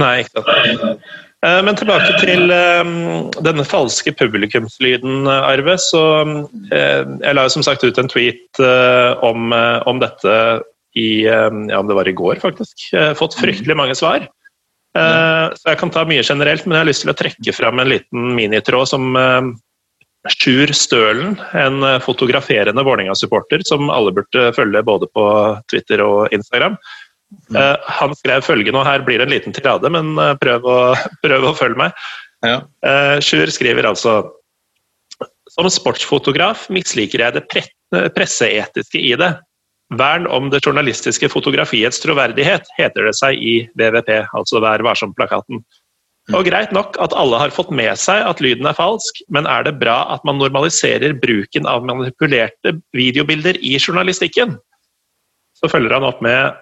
[0.00, 1.04] Nei, ikke sant.
[1.44, 5.76] Eh, men tilbake til um, denne falske publikumslyden, Arve.
[5.80, 6.02] Så
[6.70, 8.60] Jeg la jo som sagt ut en tweet
[9.24, 10.34] om, om, dette
[10.96, 12.90] i ja, om det var i går, faktisk.
[13.18, 14.28] Fått fryktelig mange svar.
[14.96, 17.92] Så jeg kan ta mye generelt, men jeg har lyst til å trekke fram en
[17.92, 19.12] liten minitråd som
[20.28, 25.24] Sjur Stølen, en eh, fotograferende Vålerenga-supporter som alle burde følge både på
[25.72, 26.76] Twitter og Instagram.
[27.48, 27.56] Mm.
[27.56, 30.78] Uh, han skrev følgende, og her blir det en liten tirade, men uh, prøv, å,
[31.24, 32.04] prøv, å, følge meg.
[32.40, 32.62] Ja.
[33.20, 34.14] Sjur skriver altså
[35.52, 37.60] Som sportsfotograf misliker jeg det pre
[38.16, 39.34] presseetiske i det.
[39.98, 45.60] Vern om det journalistiske fotografiets troverdighet, heter det seg i VVP, altså Vær varsom-plakaten.
[46.30, 49.64] Og greit nok at alle har fått med seg at lyden er falsk, men er
[49.66, 54.54] det bra at man normaliserer bruken av manipulerte videobilder i journalistikken?
[55.58, 56.58] Så følger han opp med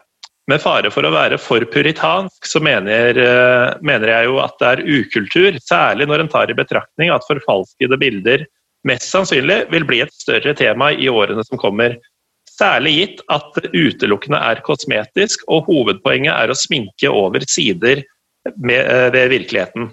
[0.49, 4.69] med fare for å være for puritansk, så mener, eh, mener, jeg jo at det
[4.69, 8.47] er ukultur, særlig når en tar i betraktning at forfalskede bilder
[8.89, 11.99] mest sannsynlig vil bli et større tema i årene som kommer.
[12.49, 18.01] Særlig gitt at det utelukkende er kosmetisk, og hovedpoenget er å sminke over sider
[18.57, 19.91] med, eh, ved virkeligheten.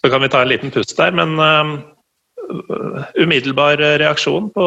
[0.00, 4.66] Så kan vi ta en liten pust der, men uh, umiddelbar reaksjon på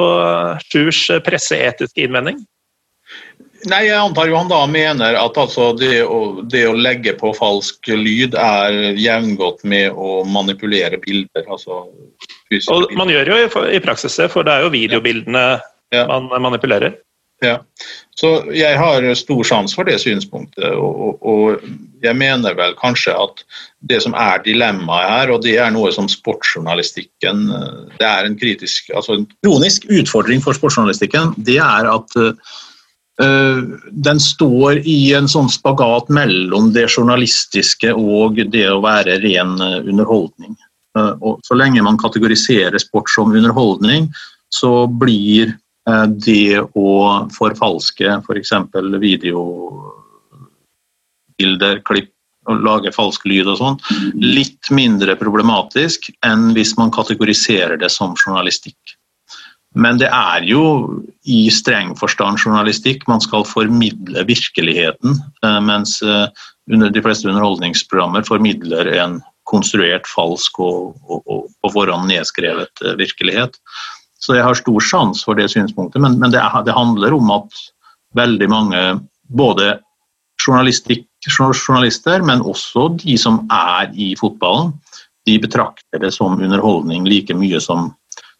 [0.67, 2.41] Sjurs presseetiske innvending?
[3.67, 7.33] Nei, Jeg antar jo han da mener at altså det, å, det, å, legge på
[7.35, 11.43] falsk lyd er jevngodt med å manipulere bilder.
[11.43, 12.95] altså Og bilder.
[12.99, 15.43] Man gjør jo i, i praksis det, for det er jo videobildene
[15.95, 16.05] ja.
[16.07, 16.95] man manipulerer.
[17.39, 17.61] Ja,
[18.19, 20.73] så Jeg har stor sans for det synspunktet.
[20.75, 21.61] Og, og,
[22.03, 23.43] jeg mener vel kanskje at
[23.89, 27.41] det som er dilemmaet her, og det er noe som sportsjournalistikken
[27.99, 31.33] Det er en kritisk, altså en kronisk utfordring for sportsjournalistikken.
[31.37, 38.67] Det er at uh, den står i en sånn spagat mellom det journalistiske og det
[38.71, 40.55] å være ren eh, underholdning.
[40.97, 44.07] Uh, og så lenge man kategoriserer sport som underholdning,
[44.55, 45.55] så blir
[45.87, 46.89] det å
[47.33, 48.51] forfalske f.eks.
[48.73, 49.95] For videobilder,
[51.87, 52.11] klipp,
[52.49, 53.77] og lage falsk lyd og sånn,
[54.21, 58.95] litt mindre problematisk enn hvis man kategoriserer det som journalistikk.
[59.77, 60.63] Men det er jo
[61.29, 63.05] i streng forstand journalistikk.
[63.07, 66.25] Man skal formidle virkeligheten, eh, mens eh,
[66.65, 73.61] de fleste underholdningsprogrammer formidler en konstruert, falsk og, og, og på forhånd nedskrevet eh, virkelighet.
[74.19, 77.61] Så jeg har stor sans for det synspunktet, men, men det, det, handler om at
[78.19, 78.81] veldig mange,
[79.29, 79.77] både
[80.39, 84.73] journalister, men også de som er i fotballen,
[85.27, 87.91] de betrakter det som underholdning like mye som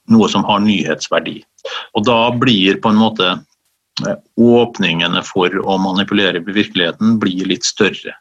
[0.10, 1.38] noe som har nyhetsverdi.
[1.98, 8.16] Og da blir på en måte eh, åpningene for å manipulere virkeligheten blir litt større.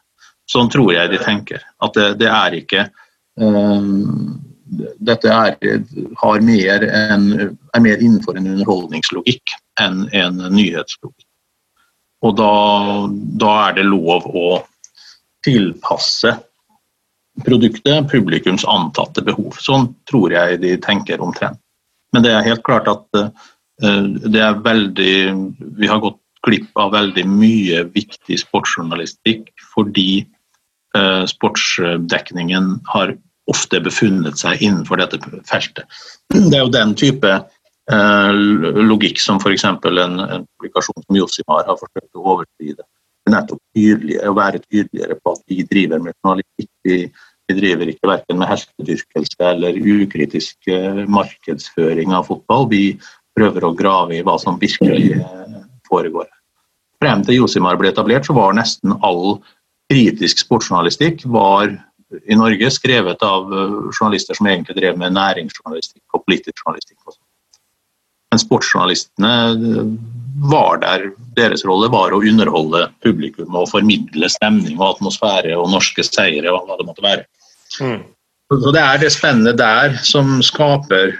[0.49, 1.63] Sånn tror jeg de tenker.
[1.83, 2.85] At det, det er ikke
[3.41, 4.37] um,
[4.69, 5.55] Dette er,
[6.45, 7.25] mer en,
[7.73, 11.25] er mer innenfor en underholdningslogikk enn en nyhetslogikk.
[12.27, 12.53] Og da,
[13.39, 14.49] da er det lov å
[15.45, 16.35] tilpasse
[17.45, 19.55] produktet publikums antatte behov.
[19.63, 21.59] Sånn tror jeg de tenker omtrent.
[22.13, 23.29] Men det er helt klart at eh,
[24.25, 25.13] det er veldig
[25.79, 30.25] Vi har gått glipp av veldig mye viktig sportsjournalistikk fordi
[30.97, 33.15] eh, sportsdekningen har
[33.49, 35.85] ofte befunnet seg innenfor dette feltet.
[36.33, 38.31] Det er jo den type eh,
[38.85, 39.65] logikk som f.eks.
[39.65, 42.85] en, en publikasjon som Josimar har forsøkt å overskride.
[43.29, 46.71] Nettopp tydeligere, å være tydeligere på at vi driver med journalistikk.
[46.87, 46.97] Vi,
[47.49, 52.69] vi driver ikke verken med helsedyrkelse eller ukritisk eh, markedsføring av fotball.
[52.71, 52.83] Vi
[53.37, 56.29] prøver å grave i hva som virkelig eh, foregår.
[56.99, 59.39] Frem til Josimar ble etablert, så var nesten all
[59.89, 61.71] kritisk sportsjournalistikk var
[62.25, 66.99] i Norge skrevet av eh, journalister som egentlig drev med næringsjournalistikk og politisk journalistikk.
[67.05, 67.21] Også.
[68.29, 69.33] Men sportsjournalistene
[70.49, 71.09] var der.
[71.37, 76.67] Deres rolle var å underholde publikum og formidle stemning og atmosfære og norske seire og
[76.67, 77.25] hva det måtte være.
[77.79, 78.03] Mm.
[78.49, 81.11] Så Det er det spennende der som skaper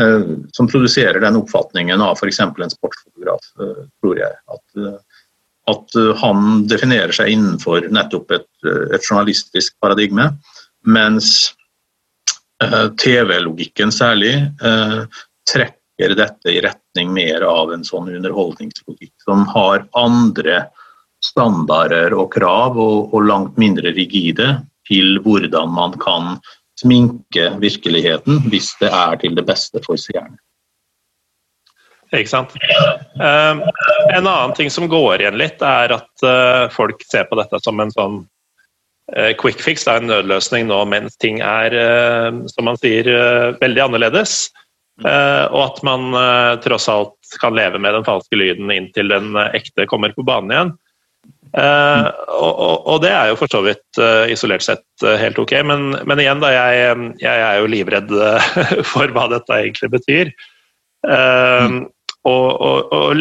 [0.00, 2.40] eh, Som produserer den oppfatningen av f.eks.
[2.40, 4.38] en sportsfotograf, eh, tror jeg.
[4.48, 4.96] At, eh,
[5.70, 8.48] at, han definerer seg innenfor nettopp et,
[8.94, 10.30] et journalistisk paradigme,
[10.86, 11.52] mens
[13.02, 14.32] TV-logikken særlig
[15.50, 20.62] trekker dette i retning mer av en sånn underholdningslogikk som har andre
[21.24, 26.36] standarder og krav, og, og langt mindre rigide, til hvordan man kan
[26.78, 30.36] sminke virkeligheten hvis det er til det beste for seerne.
[32.16, 32.54] Ikke sant.
[33.20, 33.62] Um,
[34.14, 37.80] en annen ting som går igjen litt, er at uh, folk ser på dette som
[37.82, 38.20] en sånn
[39.16, 41.76] uh, quick fix, det er en nødløsning nå mens ting er,
[42.52, 43.10] som man sier,
[43.60, 44.46] veldig annerledes.
[44.96, 46.14] og at man
[46.64, 50.76] tross alt kan leve med den falske lyden inntil den ekte kommer på banen igjen.
[51.56, 55.54] Uh, og, og, det er jo for så vidt uh, isolert sett uh, helt ok,
[55.64, 58.12] men, men igjen, da, jeg, jeg, er jo livredd
[58.92, 60.32] for hva dette egentlig betyr.
[61.06, 61.84] Mm.
[62.26, 63.12] Og, og, og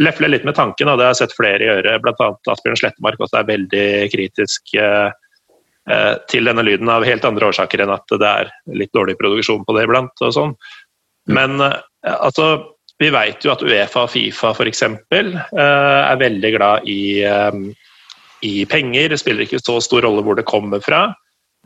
[0.00, 2.28] lefle litt med tanken, og det har jeg sett flere gjøre, bl.a.
[2.48, 4.72] Asbjørn Slettemark også er veldig kritisk
[6.32, 9.76] til denne lyden av helt andre årsaker enn at det er litt dårlig produksjon på
[9.76, 10.24] det iblant.
[10.24, 10.56] og sånn.
[11.30, 12.48] Men Men altså
[12.98, 14.82] vi vet jo at Uefa og Fifa f.eks.
[15.12, 15.26] Eh,
[15.60, 17.68] er veldig glad i, um,
[18.46, 21.10] i penger, det spiller ikke så stor rolle hvor det kommer fra.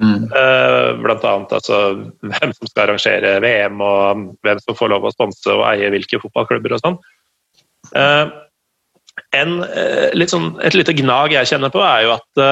[0.00, 0.30] Mm.
[0.32, 1.78] Uh, blant annet altså,
[2.24, 6.22] hvem som skal arrangere VM, og hvem som får lov å sponse og eie hvilke
[6.22, 6.96] fotballklubber og sånn.
[7.92, 8.32] Uh,
[9.36, 12.44] en, uh, sånn, et lite gnag jeg kjenner på, er jo at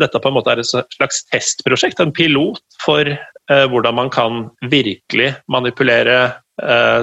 [0.00, 2.00] dette på en måte er et slags testprosjekt.
[2.00, 3.16] En pilot for
[3.48, 6.18] hvordan man kan virkelig manipulere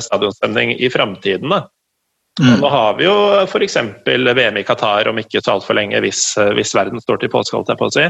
[0.05, 1.49] stadionstemning i framtiden.
[2.37, 2.59] Mm.
[2.61, 3.15] Nå har vi jo
[3.47, 3.79] f.eks.
[4.05, 6.21] VM i Qatar om ikke så altfor lenge, hvis,
[6.53, 8.05] hvis verden står til påske, holdt jeg på å si.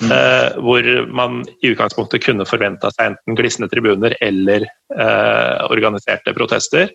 [0.00, 0.12] Mm.
[0.16, 6.92] Eh, hvor man i utgangspunktet kunne forventa seg enten glisne tribuner eller eh, organiserte protester.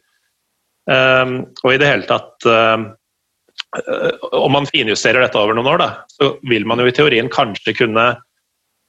[0.89, 1.33] Eh,
[1.63, 2.85] og i det hele tatt eh,
[4.37, 7.75] Om man finjusterer dette over noen år, da, så vil man jo i teorien kanskje
[7.77, 8.07] kunne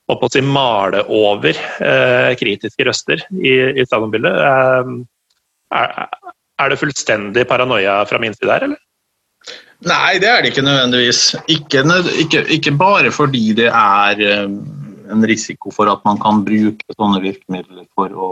[0.07, 4.37] å si, male over eh, kritiske røster i, i stadionbildet.
[5.75, 6.05] Er,
[6.63, 8.86] er det fullstendig paranoia fra min side her, eller?
[9.85, 11.23] Nei, det er det ikke nødvendigvis.
[11.53, 11.85] Ikke,
[12.23, 14.45] ikke, ikke bare fordi det er eh,
[15.13, 18.31] en risiko for at man kan bruke sånne virkemidler for å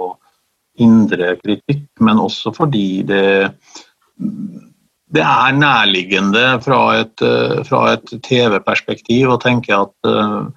[0.81, 3.53] hindre kritikk, men også fordi det,
[5.15, 10.49] det er nærliggende fra et, eh, et TV-perspektiv å tenke at uh,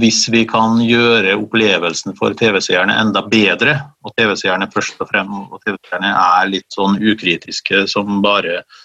[0.00, 5.60] hvis vi kan gjøre opplevelsen for TV-seerne enda bedre, og TV-seerne først og fremst og
[5.60, 8.81] TV-seerne er litt sånn ukritiske som bare Eh,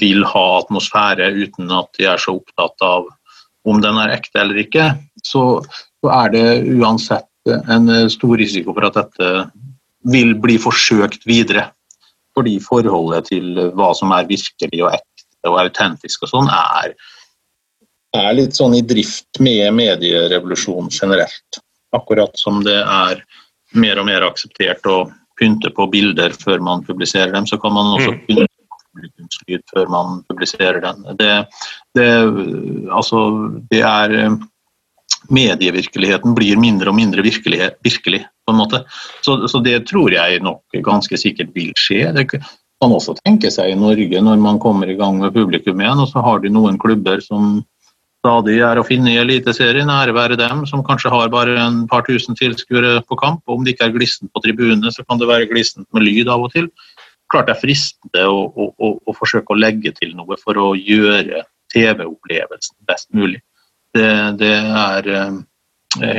[0.00, 3.08] vil ha atmosfære uten at de er så opptatt av
[3.68, 4.86] om den er ekte eller ikke,
[5.24, 5.60] så,
[6.00, 6.46] så er det
[6.78, 7.28] uansett
[7.68, 9.30] en stor risiko for at dette
[10.10, 11.68] vil bli forsøkt videre.
[12.36, 16.94] Fordi forholdet til hva som er virkelig og ekte og autentisk og sånn, er,
[18.16, 21.60] er litt sånn i drift med medierevolusjonen generelt.
[21.96, 23.24] Akkurat som det er
[23.76, 25.02] mer og mer akseptert å
[25.40, 28.22] pynte på bilder før man publiserer dem, så kan man også mm.
[28.28, 28.49] pynte
[28.94, 31.04] publikumslyd før man publiserer den.
[31.18, 31.34] Det,
[31.98, 32.08] det,
[32.92, 33.22] altså,
[33.70, 34.40] det er eh,
[35.30, 38.80] Medievirkeligheten blir mindre og mindre virkelig, på en måte.
[39.22, 42.06] Så, så, det tror jeg nok ganske sikkert vil skje.
[42.16, 46.00] Det kan også tenke seg i Norge når man kommer i gang med publikum igjen,
[46.00, 47.60] og så har de noen klubber som
[48.20, 52.04] stadig er å finne i Eliteserien, ære være dem, som kanskje har bare en par
[52.08, 53.40] tusen tilskuere på kamp.
[53.46, 56.28] og Om det ikke er glissent på tribunene, så kan det være glissent med lyd
[56.32, 56.68] av og til
[57.30, 60.72] klart det er fristende å, å, å, å, forsøke å legge til noe for å
[60.78, 63.40] gjøre TV-opplevelsen best mulig.
[63.94, 64.06] Det,
[64.38, 65.40] det er eh,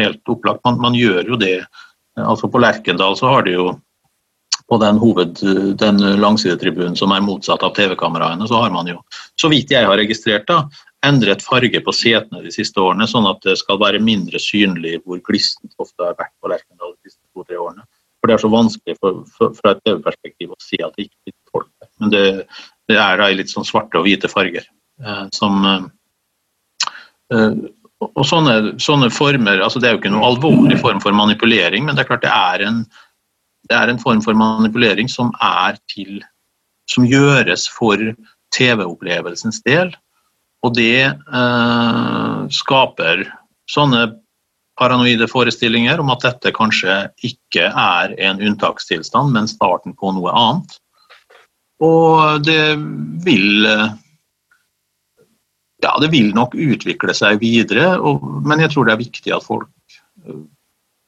[0.04, 0.64] helt opplagt.
[0.68, 1.62] Man, man, gjør jo det.
[2.20, 3.72] Altså På Lerkendal så har de jo
[4.72, 5.40] på den hoved,
[5.80, 9.02] den langsidetribunen som er motsatt av TV-kameraene, så har man jo,
[9.40, 10.62] så vidt jeg har registrert, da,
[11.04, 15.20] endret farge på setene de siste årene, sånn at det skal være mindre synlig hvor
[15.28, 17.84] glissent ofte har vært på Lerkendal de siste to-tre årene.
[18.21, 21.28] For det er så vanskelig for, for, fra et TV-perspektiv å si at det ikke
[21.28, 21.72] blir folk.
[22.00, 22.26] Men det,
[22.88, 25.88] det er da i litt sånn svarte og hvite farger eh, som eh,
[27.36, 27.62] eh,
[28.02, 31.94] og sånne, sånne, former altså Det er jo ikke noe alvorlig form for manipulering, men
[31.94, 32.80] det er klart det er en,
[33.70, 36.24] det er en form for manipulering som er til
[36.90, 38.02] Som gjøres for
[38.52, 39.94] TV-opplevelsens del.
[40.66, 43.28] Og det eh, skaper
[43.70, 44.08] sånne
[44.82, 46.96] paranoide forestillinger om at dette kanskje
[47.28, 50.80] ikke er en unntakstilstand, men starten på noe annet.
[51.82, 52.78] Og det
[53.26, 53.68] vil
[55.82, 59.46] Ja, det vil nok utvikle seg videre, og, men jeg tror det er viktig at
[59.46, 59.70] folk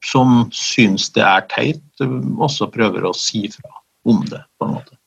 [0.03, 3.69] som syns det er teit, også prøver å si fra
[4.09, 4.97] om det, på en måte.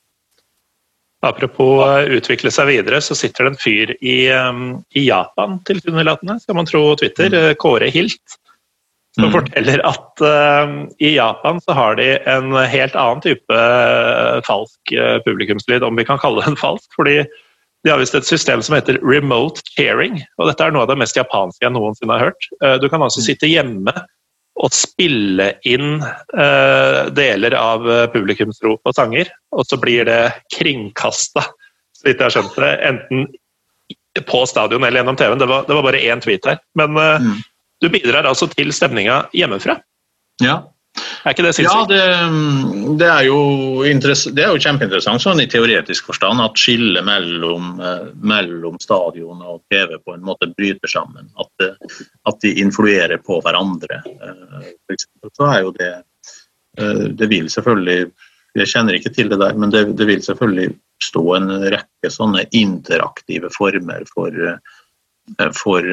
[1.27, 4.19] Apropos utvikle seg videre, så sitter det en fyr i,
[4.95, 7.57] i Japan tilsynelatende, skal man tro Twitter, mm.
[7.61, 8.39] Kåre Hilt,
[9.17, 9.33] som mm.
[9.33, 15.17] forteller at uh, i Japan så har de en helt annen type uh, falsk uh,
[15.25, 16.85] publikumslyd, om vi kan kalle det en falsk.
[16.97, 17.23] fordi
[17.85, 20.21] de har visst et system som heter remote cheering.
[20.37, 22.49] og dette er noe av det mest japanske jeg noensinne har hørt.
[22.83, 23.27] Du kan altså mm.
[23.29, 23.95] sitte hjemme
[24.57, 26.01] og spille inn
[27.15, 31.45] deler av publikumsrop og sanger, og så blir det kringkasta,
[31.95, 35.45] så vidt jeg har skjønt det, enten på stadion eller gjennom TV-en.
[35.45, 36.59] Det, det, var bare én tweet her.
[36.81, 37.37] Men mm
[37.83, 39.79] du bidrar altså til stemninga hjemmefra.
[40.43, 40.63] Ja.
[41.27, 41.91] Er ikke det sinnssykt?
[41.93, 43.41] Ja, det, det, er jo
[43.85, 49.61] det, er jo kjempeinteressant sånn i teoretisk forstand at skillet mellom, eh, mellom, stadion og
[49.73, 51.29] TV på en måte bryter sammen.
[51.43, 51.67] At,
[52.31, 54.01] at de influerer på hverandre.
[54.07, 58.11] Eh, for eksempel, så er jo det eh, Det vil selvfølgelig
[58.57, 60.71] Jeg kjenner ikke til det der, men det, det vil selvfølgelig
[61.05, 64.33] stå en rekke sånne interaktive former for,
[65.59, 65.91] for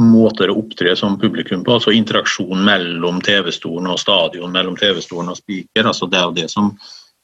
[0.00, 5.38] måter å opptre som publikum på, altså interaksjon mellom TV-stolen og stadion, mellom TV-stolen og
[5.38, 5.86] spiker.
[5.86, 6.72] Altså det er jo det som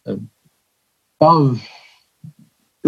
[0.07, 0.21] eh,
[1.21, 1.33] ja,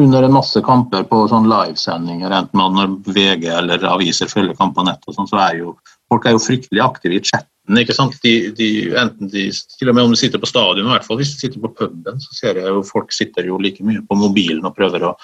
[0.00, 4.76] under en masse kamper på sånn livesendinger, enten man når VG eller aviser følger kamp
[4.76, 5.74] på nett, og sånn, så er jo
[6.12, 7.78] folk er jo fryktelig aktive i chatten.
[7.82, 8.16] ikke sant?
[8.24, 8.68] De, de,
[8.98, 11.44] enten de, til og med om de sitter på stadion, i hvert fall hvis de
[11.44, 14.76] sitter på puben, så ser jeg jo folk sitter jo like mye på mobilen og
[14.78, 15.16] prøver å,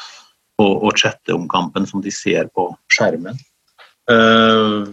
[0.61, 3.39] å, å chatte om kampen som de ser på skjermen.
[4.09, 4.89] Uh,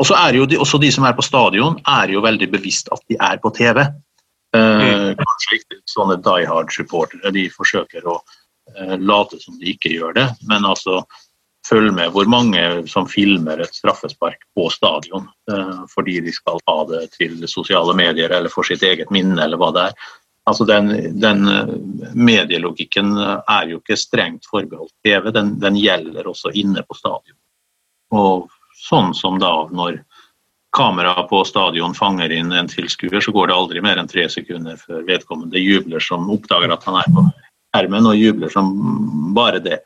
[0.00, 2.88] og så er jo de, også de som er på stadion, er jo veldig bevisst
[2.94, 3.82] at de er på TV.
[4.56, 5.18] Uh, mm.
[5.20, 10.26] Kanskje ikke sånne die hard-supportere, de forsøker å uh, late som de ikke gjør det,
[10.48, 11.02] men altså
[11.68, 15.28] følg med hvor mange som filmer et straffespark på stadion
[15.92, 19.68] fordi de skal ha det til sosiale medier eller for sitt eget minne eller hva
[19.76, 20.08] det er.
[20.50, 20.90] Altså den,
[21.22, 21.46] den
[22.18, 27.38] medielogikken er jo ikke strengt forbeholdt TV, den, den, gjelder også inne på stadion.
[28.12, 28.48] Og
[28.82, 30.00] sånn som da når
[30.76, 34.78] kameraet på stadion fanger inn en tilskuer, så går det aldri mer enn tre sekunder
[34.80, 37.26] før vedkommende jubler som oppdager at han er på
[37.72, 38.70] skjermen, og jubler som
[39.36, 39.82] bare det.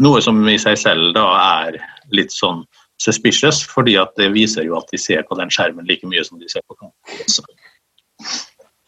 [0.00, 1.26] Noe som i seg selv da
[1.66, 1.80] er
[2.16, 2.64] litt sånn
[3.00, 6.40] suspicious, fordi at det viser jo at de ser på den skjermen like mye som
[6.40, 7.44] de ser på kampen.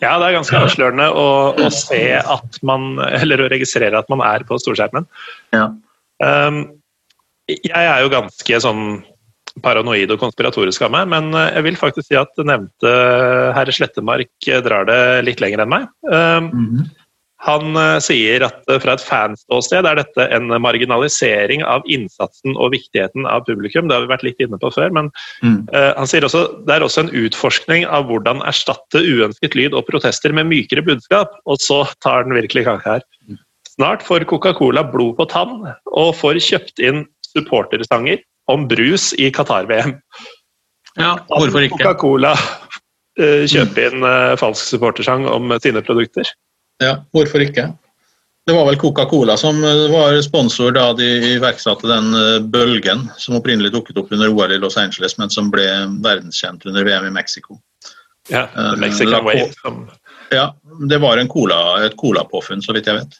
[0.03, 4.25] Ja, det er ganske avslørende å, å, se at man Eller å registrere at man
[4.27, 5.07] er på storskjermen.
[5.55, 5.69] Ja.
[6.19, 6.65] Um,
[7.61, 8.87] jeg er jo ganske sånn
[9.63, 12.93] paranoid og konspiratorisk av meg, men jeg vil faktisk si at nevnte
[13.57, 15.89] herre Slettemark drar det litt lenger enn meg.
[16.09, 16.91] Mm -hmm.
[17.43, 23.27] Han uh, sier at fra et fanståsted er dette en marginalisering av innsatsen og viktigheten
[23.27, 23.89] av publikum.
[23.89, 25.11] Det har vi vært litt inne på før, men
[25.43, 25.67] mm.
[25.99, 30.33] han sier også det er også en utforskning av hvordan erstatte uønsket lyd og protester
[30.33, 31.35] med mykere budskap.
[31.45, 33.03] Og så tar den virkelig kake her.
[33.27, 33.39] Mm.
[33.73, 38.23] Snart får Coca-Cola blod på tann og får kjøpt inn supportersanger
[38.53, 39.97] om brus i Qatar-VM.
[41.01, 41.79] Ja, hvorfor ikke?
[41.81, 42.35] Coca-Cola
[43.13, 44.05] kjøpe inn
[44.41, 46.29] falsk supportersang om sine produkter.
[46.83, 47.71] Ja, hvorfor ikke?
[48.47, 51.07] Det var vel Coca-Cola som eh, var sponsor da de
[51.37, 55.51] iverksatte den eh, bølgen som opprinnelig dukket opp under OL i Los Angeles, men som
[55.53, 55.67] ble
[56.03, 57.61] verdenskjent under VM i Mexico.
[58.31, 59.51] Ja, uh, Mexican Wave.
[60.31, 60.55] Ja,
[60.91, 63.17] det var en cola, et colapåfunn, så vidt jeg vet.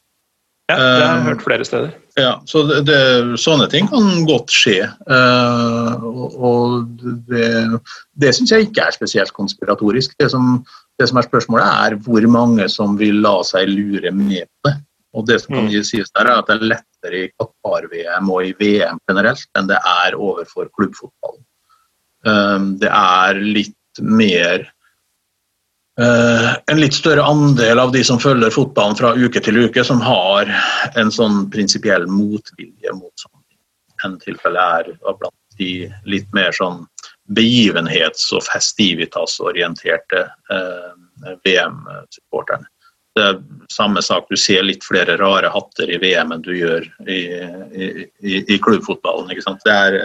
[0.71, 1.95] Ja, det har jeg hørt flere steder.
[2.19, 3.01] Ja, så det, det,
[3.41, 4.85] Sånne ting kan godt skje.
[5.09, 6.03] Uh,
[6.37, 6.91] og
[7.31, 7.81] det,
[8.21, 10.13] det syns jeg ikke er spesielt konspiratorisk.
[10.21, 10.61] Det som
[11.01, 14.75] det som er spørsmålet, er hvor mange som vil la seg lure med det.
[15.13, 15.85] Og det som kan mm.
[15.85, 19.81] sies der er at det er lettere i Qatar-VM og i VM generelt enn det
[19.81, 21.43] er overfor klubbfotballen.
[22.23, 24.69] Um, det er litt mer
[26.01, 30.49] En litt større andel av de som følger fotballen fra uke til uke, som har
[30.97, 33.43] en sånn prinsipiell motvilje mot sånn
[34.07, 35.73] enn tilfellet er blant de
[36.09, 36.85] litt mer sånn
[37.37, 42.69] begivenhets- og festivitas-orienterte eh, VM-supporterne.
[43.13, 46.87] Det er samme sak, du ser litt flere rare hatter i VM enn du gjør
[47.05, 47.19] i,
[47.77, 49.29] i, i klubbfotballen.
[49.35, 49.61] ikke sant?
[49.69, 49.99] Det er,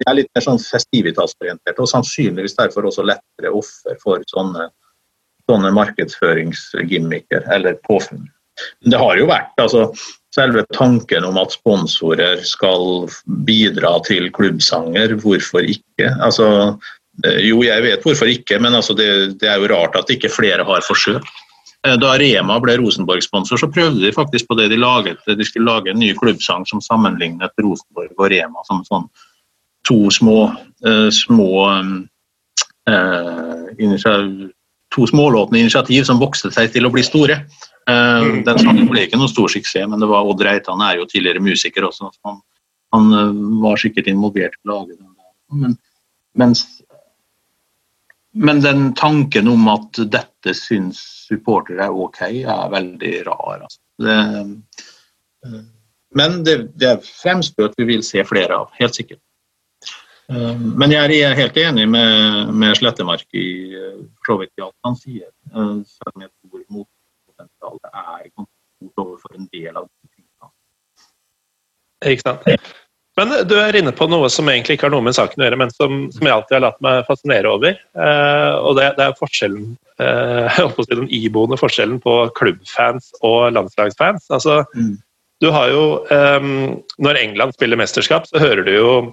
[0.00, 4.70] det er litt mer sånn festivitas-orienterte, og sannsynligvis derfor også lettere offer for sånne,
[5.50, 8.28] sånne markedsføringsgimmicker eller påfunn.
[8.86, 9.88] Det har jo vært, altså
[10.34, 13.06] selve tanken om at sponsorer skal
[13.46, 16.10] bidra til klubbsanger, hvorfor ikke?
[16.22, 16.48] Altså,
[17.24, 19.08] eh, jo, jeg vet hvorfor ikke, men altså det,
[19.42, 21.30] det, er jo rart at ikke flere har forsøkt.
[21.86, 25.22] Eh, da Rema ble Rosenborg-sponsor, så prøvde de faktisk på det de laget.
[25.26, 29.08] De skulle lage en ny klubbsang som sammenlignet Rosenborg og Rema som sånn
[29.84, 30.48] to små,
[30.88, 31.50] uh, små
[32.88, 33.64] uh,
[34.94, 37.40] to smålåtne initiativ som vokste seg til å bli store.
[37.90, 38.42] Eh, mm.
[38.46, 41.42] Den sangen ble ikke noen stor suksess, men det var Odd Reitan er jo tidligere
[41.44, 42.12] musiker også.
[42.26, 42.40] Han,
[42.94, 45.10] han, eh, var sikkert involvert i å lage den.
[45.54, 45.76] Men,
[46.40, 46.64] mens,
[48.34, 53.66] men den tanken om at dette syns supportere er ok, er veldig rar.
[53.66, 53.80] Altså.
[54.02, 54.18] Det,
[55.46, 55.60] eh,
[56.14, 59.20] men det, det er fremstøt vi vil se flere av, helt sikkert.
[60.28, 63.48] Men jeg er helt enig med, med Slettemark i
[64.24, 65.28] så vidt alt han sier.
[65.52, 70.50] Selv om jeg tror motpotensialet er ganske overfor en del av de tingene.
[72.14, 72.72] Ikke sant.
[73.14, 75.58] Men du er inne på noe som egentlig ikke har noe med saken å gjøre,
[75.60, 77.76] men som, som jeg alltid har latt meg fascinere over.
[77.94, 79.68] Eh, og det, det, er forskjellen,
[80.02, 84.26] eh, den iboende forskjellen på klubbfans og landslagsfans.
[84.34, 84.96] Altså, mm.
[85.44, 86.48] du har jo eh,
[87.06, 89.12] Når England spiller mesterskap, så hører du jo eh,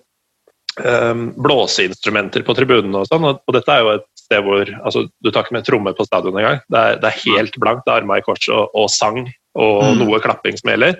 [0.79, 5.43] blåseinstrumenter på tribunene og sånn, og, dette er jo et sted hvor altså, Du tar
[5.43, 6.61] ikke med tromme på stadion engang.
[6.71, 7.83] Det, er, det er helt blankt.
[7.85, 9.25] Det er armer i kors og, og sang
[9.59, 9.99] og mm.
[9.99, 10.95] noe klapping som gjelder.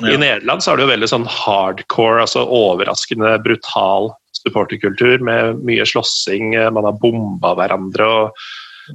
[0.00, 0.14] Ja.
[0.14, 4.08] I Nederland så er det jo veldig sånn hardcore, altså overraskende brutal
[4.40, 6.54] supporterkultur med mye slåssing.
[6.72, 8.44] Man har bomba hverandre og,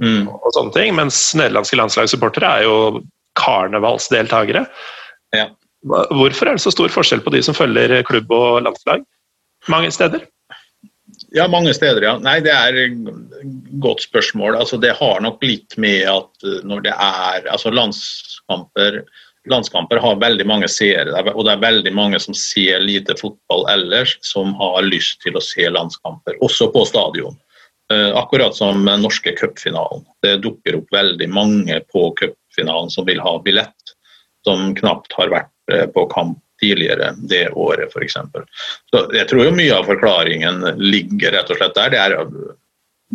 [0.01, 0.31] mm.
[0.31, 0.95] og, sånne ting.
[0.97, 3.03] Mens nederlandske landslagssupportere er jo
[3.37, 4.65] karnevalsdeltakere.
[5.35, 5.51] Ja.
[5.85, 9.05] Hvorfor er det så stor forskjell på de som følger klubb og landslag
[9.71, 10.25] mange steder?
[11.35, 12.15] Ja, mange steder, ja.
[12.21, 12.97] Nei, det er et
[13.83, 14.57] godt spørsmål.
[14.59, 19.03] Altså, det har nok litt med at eh, når det er altså landskamper
[19.45, 24.15] Landskamper har veldig mange seere, og det er veldig mange som ser lite fotball ellers,
[24.25, 27.37] som har lyst til å se landskamper, også på stadion.
[27.93, 30.01] Eh, akkurat som den norske cupfinalen.
[30.25, 33.93] Det dukker opp veldig mange på cupfinalen som vil ha billett,
[34.47, 38.17] som knapt har vært eh, på kamp tidligere det året, f.eks.
[38.91, 41.93] Så jeg tror jo mye av forklaringen ligger rett og slett der.
[41.93, 42.15] Det er,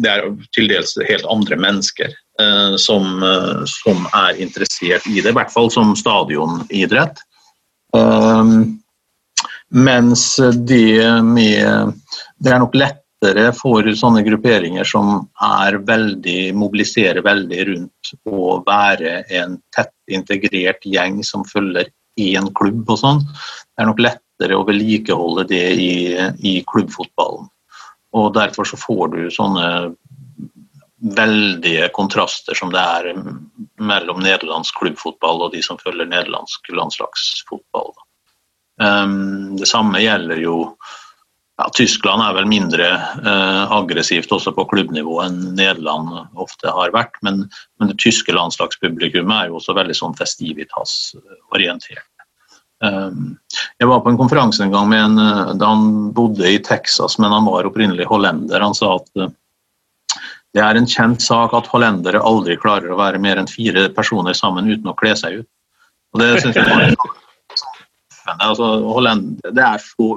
[0.00, 5.32] det er til dels helt andre mennesker eh, som, eh, som, er interessert i det,
[5.32, 7.22] i hvert fall som stadionidrett.
[7.96, 8.78] Um,
[9.70, 10.36] mens
[10.66, 11.94] det med
[12.38, 19.24] Det er nok lettere for sånne grupperinger som er veldig, mobiliserer veldig rundt å være
[19.40, 23.22] en tett integrert gjeng som følger i en klubb og sånn.
[23.24, 25.92] Det er nok lettere å vedlikeholde det i,
[26.42, 27.48] i klubbfotballen.
[28.18, 29.66] Og derfor så får du sånne
[31.16, 33.12] veldige kontraster som det er
[33.80, 37.94] mellom nederlandsk klubbfotball og de som følger nederlandsk landslagsfotball.
[38.80, 40.56] Um, det samme gjelder jo
[41.60, 47.18] ja, Tyskland er vel mindre eh, aggressivt også på klubbnivå enn Nederland ofte har vært,
[47.26, 47.44] men,
[47.76, 52.06] men det tyske landslagspublikummet er jo også veldig sånn festivitas-orientert.
[52.84, 53.36] Ehm,
[53.78, 57.18] jeg var på en konferanse en gang med en eh, da han bodde i Texas,
[57.20, 58.64] men han var opprinnelig hollender.
[58.64, 59.32] Han sa at eh,
[60.56, 64.34] det er en kjent sak at hollendere aldri klarer å være mer enn fire personer
[64.34, 65.50] sammen uten å kle seg ut.
[66.14, 66.88] Og Det synes jeg var
[68.48, 68.70] altså,
[69.44, 70.08] Det er så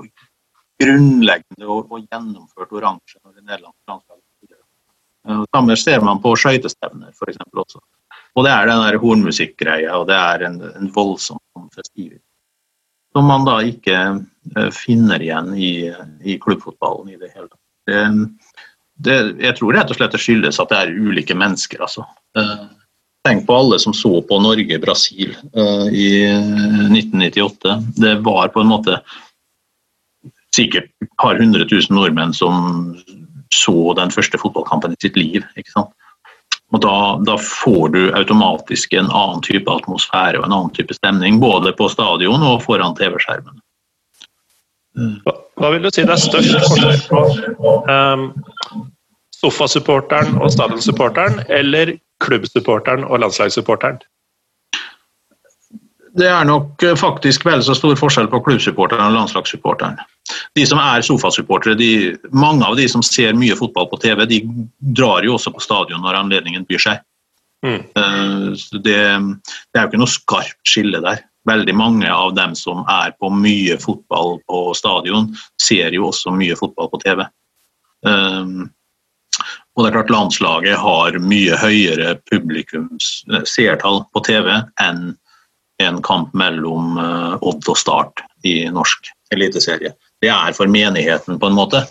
[0.83, 4.59] grunnleggende og, og gjennomført oransje når det nederlandske landslaget
[5.27, 7.41] eh, Samme ser man på skøytestevner f.eks.
[7.51, 7.81] også.
[8.33, 11.41] Og det er den der hornmusikkgreia, og det er en, en voldsom
[11.73, 12.23] festivitet
[13.13, 13.97] som man da ikke
[14.57, 15.73] eh, finner igjen i,
[16.25, 17.59] i klubbfotballen i det hele tatt.
[17.85, 17.99] Det,
[19.05, 22.07] det, jeg tror rett og slett det skyldes at det er ulike mennesker, altså.
[22.37, 22.63] Eh,
[23.23, 25.29] tenk på alle som så på Norge-Brasil
[25.95, 27.77] i 1998.
[27.95, 28.97] Det var på en måte
[30.55, 32.95] sikkert et par hundre tusen nordmenn som
[33.53, 35.43] så den første fotballkampen i sitt liv.
[35.57, 35.91] ikke sant?
[36.73, 41.37] Og da, da, får du automatisk en annen type atmosfære og en annen type stemning,
[41.41, 43.59] både på stadion og foran TV-skjermen.
[45.25, 48.25] Hva, hva, vil du si det er størst forskjell på um,
[49.37, 51.95] sofasupporteren og stadionsupporteren, eller
[52.25, 54.01] klubbsupporteren og landslagssupporteren?
[56.13, 59.97] Det er nok eh, faktisk vel så stor forskjell på klubbsupporteren og landslagssupporteren.
[60.57, 61.77] De som er sofasupportere,
[62.31, 64.43] mange av de som ser mye fotball på TV, de
[64.93, 67.01] drar jo også på stadion når anledningen byr seg.
[67.65, 67.79] Mm.
[67.81, 68.47] Eh,
[68.83, 71.25] det, det, er jo ikke noe skarpt skille der.
[71.49, 76.55] Veldig mange av dem som er på mye fotball på stadion, ser jo også mye
[76.59, 77.25] fotball på TV.
[78.05, 78.69] Um,
[79.73, 84.51] og det er klart Landslaget har mye høyere publikums seertall på TV
[84.83, 85.15] enn
[85.81, 89.93] en kamp mellom uh, Odd og Start i norsk eliteserie.
[90.21, 91.83] Det er for menigheten, på en måte.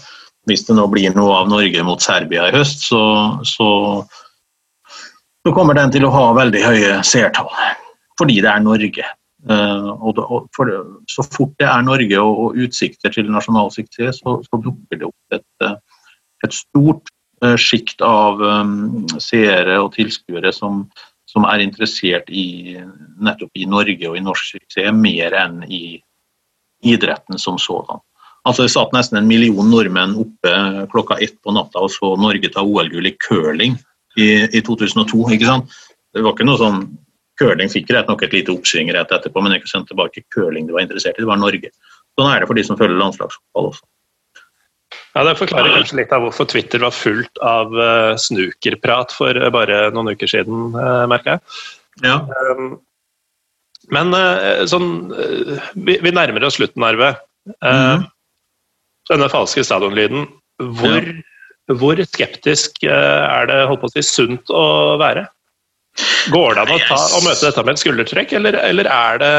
[0.49, 3.03] Hvis det nå blir noe av Norge mot Serbia i høst, så,
[3.47, 3.69] så,
[5.47, 7.51] så kommer den til å ha veldig høye seertall.
[8.19, 9.09] Fordi det er Norge.
[9.43, 10.21] Uh, og,
[10.55, 10.71] for,
[11.11, 15.09] så fort det er Norge og, og utsikter til nasjonal suksess, så, så, dukker det
[15.09, 15.75] opp et, eh,
[16.47, 17.11] et stort
[17.59, 20.85] sjikt av um, seere og tilskuere som,
[21.33, 22.77] som er interessert i
[23.23, 26.01] nettopp i Norge og i norsk suksess, mer enn i
[26.85, 28.03] idretten som sådan.
[28.45, 30.53] Altså Det satt nesten en million nordmenn oppe
[30.91, 33.79] klokka ett på natta og så Norge ta OL-gull i curling
[34.19, 35.21] i, i, 2002.
[35.37, 35.71] ikke sant?
[36.13, 36.85] Det var ikke noe sånn
[37.41, 40.75] Curling fikk rett nok et lite oppsving rett etterpå, men det var ikke curling de
[40.77, 41.71] var interessert i, det var Norge.
[42.13, 43.87] Sånn er det for de som følger landslagsfotball også.
[45.13, 49.51] Ja, Det forklarer kanskje litt av hvorfor Twitter var fullt av uh, snukerprat for uh,
[49.53, 51.43] bare noen uker siden, uh, merker jeg.
[52.07, 52.17] Ja.
[52.53, 52.79] Um,
[53.93, 55.13] men uh, sånn
[55.75, 57.13] vi, vi, nærmer oss slutten, Arve.
[57.61, 58.07] Mm.
[59.11, 60.29] Denne falske stadionlyden.
[60.81, 61.77] Hvor, ja.
[61.77, 64.67] hvor skeptisk er det holdt på å si, sunt å
[65.03, 65.27] være?
[66.33, 69.35] Går det an å, ta, å møte dette med et skuldertrekk, eller, eller er det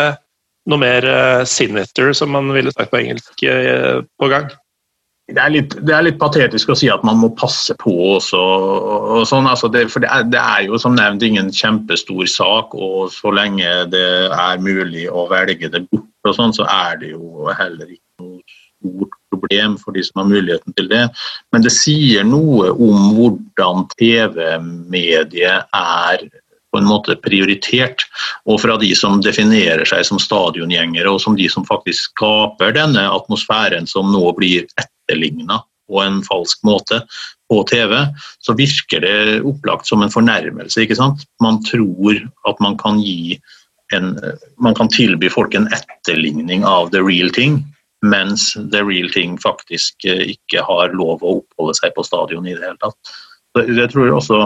[0.70, 1.08] noe mer
[1.50, 4.52] sinister, som man ville sagt på engelsk, på gang?
[5.32, 8.40] Det er, litt, det er, litt, patetisk å si at man må passe på også.
[8.40, 12.76] Og sånn, altså det, for det er, det er, jo som nevnt ingen kjempestor sak,
[12.76, 17.14] og så lenge det er mulig å velge det bort, og sånn, så er det
[17.14, 21.06] jo heller ikke noe stort problem for de som har muligheten til det.
[21.56, 26.28] Men det sier noe om hvordan TV-mediet er
[26.74, 28.08] på en måte prioritert.
[28.50, 33.06] Og fra de som definerer seg som stadiongjengere, og som de som faktisk skaper denne
[33.14, 35.62] atmosfæren som nå blir etterligna
[35.92, 37.02] på en falsk måte
[37.52, 37.94] på TV,
[38.42, 40.82] så virker det opplagt som en fornærmelse.
[40.82, 41.28] ikke sant?
[41.44, 43.38] Man tror at man kan gi
[43.94, 44.16] en,
[44.58, 47.62] man kan tilby folk en etterligning av the real thing,
[48.02, 52.56] mens the real thing faktisk eh, ikke har lov å oppholde seg på stadion i
[52.56, 53.14] det hele tatt.
[53.60, 54.40] Jeg tror også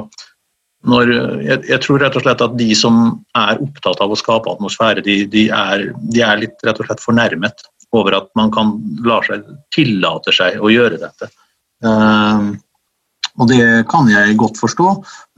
[0.86, 1.10] når,
[1.42, 3.00] jeg, jeg, tror rett og slett at de som
[3.38, 7.04] er opptatt av å skape atmosfære, de, de, er, de er, litt rett og slett
[7.04, 7.66] fornærmet
[7.98, 8.76] over at man kan
[9.08, 11.30] la seg tillate seg å gjøre dette.
[11.84, 12.54] Uh,
[13.38, 14.92] og det kan jeg godt forstå,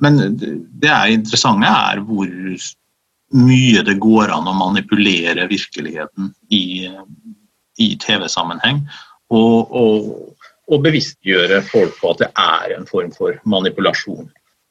[0.03, 2.29] men det er interessante er hvor
[3.35, 6.89] mye det går an å manipulere virkeligheten i,
[7.77, 8.81] i TV-sammenheng.
[9.35, 10.07] Og, og,
[10.69, 14.29] og bevisstgjøre folk på at det er en form for manipulasjon.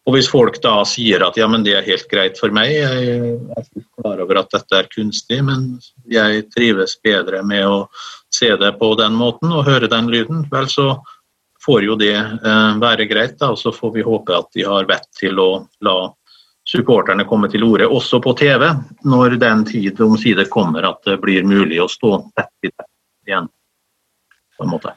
[0.09, 3.17] Og Hvis folk da sier at ja, men det er helt greit for meg, jeg
[3.21, 3.67] er
[4.01, 5.75] klar over at dette er kunstig, men
[6.09, 7.83] jeg trives bedre med å
[8.33, 10.95] se det på den måten og høre den lyden, vel så
[11.65, 13.37] får jo det eh, være greit.
[13.37, 15.51] da, og Så får vi håpe at de har vett til å
[15.85, 15.99] la
[16.69, 18.65] supporterne komme til orde, også på TV,
[19.05, 23.53] når den tid omsider kommer at det blir mulig å stå tett i tett igjen.
[24.57, 24.97] på en måte.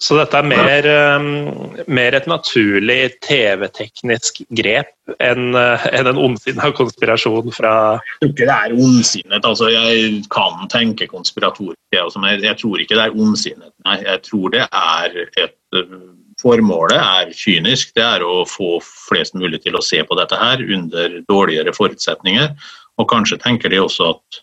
[0.00, 0.86] Så dette er mer,
[1.20, 7.74] um, mer et naturlig TV-teknisk grep enn uh, en, en ondsinna konspirasjon fra
[8.22, 9.44] Jeg tror ikke det er ondsinnet.
[9.44, 11.82] Altså, jeg kan tenke konspiratorisk.
[11.92, 13.72] Altså, jeg, jeg, tror ikke det er ondsinnet.
[13.84, 15.56] Nei, jeg tror det er et
[16.40, 17.92] Formålet er kynisk.
[17.96, 22.54] Det er å få flest mulig til å se på dette her under dårligere forutsetninger.
[22.96, 24.40] Og kanskje tenker de også at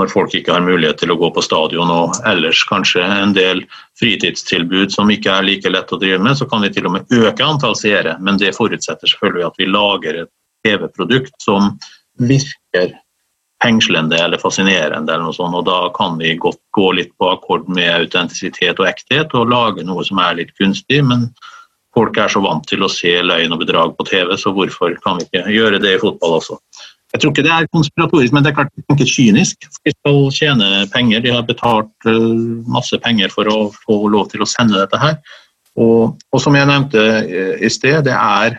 [0.00, 3.60] når folk ikke har mulighet til å gå på stadion og ellers kanskje en del
[4.00, 7.12] fritidstilbud som ikke er like lett å drive med, så kan vi til og med
[7.12, 8.16] øke antall seere.
[8.24, 10.32] Men det forutsetter selvfølgelig at vi lager et
[10.64, 11.74] TV-produkt som
[12.22, 12.94] virker
[13.62, 17.68] hengslende eller fascinerende, eller noe sånt, og da kan vi godt gå litt på akkord
[17.70, 21.02] med autentisitet og ekthet og lage noe som er litt kunstig.
[21.06, 21.28] men
[21.92, 25.18] Folk er så vant til å se løgn og bedrag på TV, så hvorfor kan
[25.20, 26.56] vi ikke gjøre det i fotball også?
[27.12, 29.68] Jeg tror ikke det er konspiratorisk, men det er klart tenker kynisk.
[29.84, 31.20] De skal tjene penger.
[31.24, 32.28] De har betalt eh,
[32.72, 35.18] masse penger for å få lov til å sende dette her.
[35.80, 38.56] Og, og som jeg nevnte eh, i sted, det er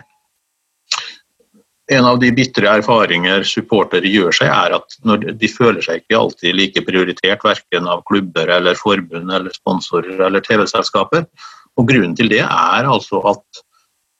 [1.92, 6.56] en av de bitre erfaringer supportere gjør seg, er at de føler seg ikke alltid
[6.56, 11.26] like prioritert, verken av klubber eller forbund eller sponsorer eller TV-selskaper.
[11.74, 13.63] Og Grunnen til det er altså at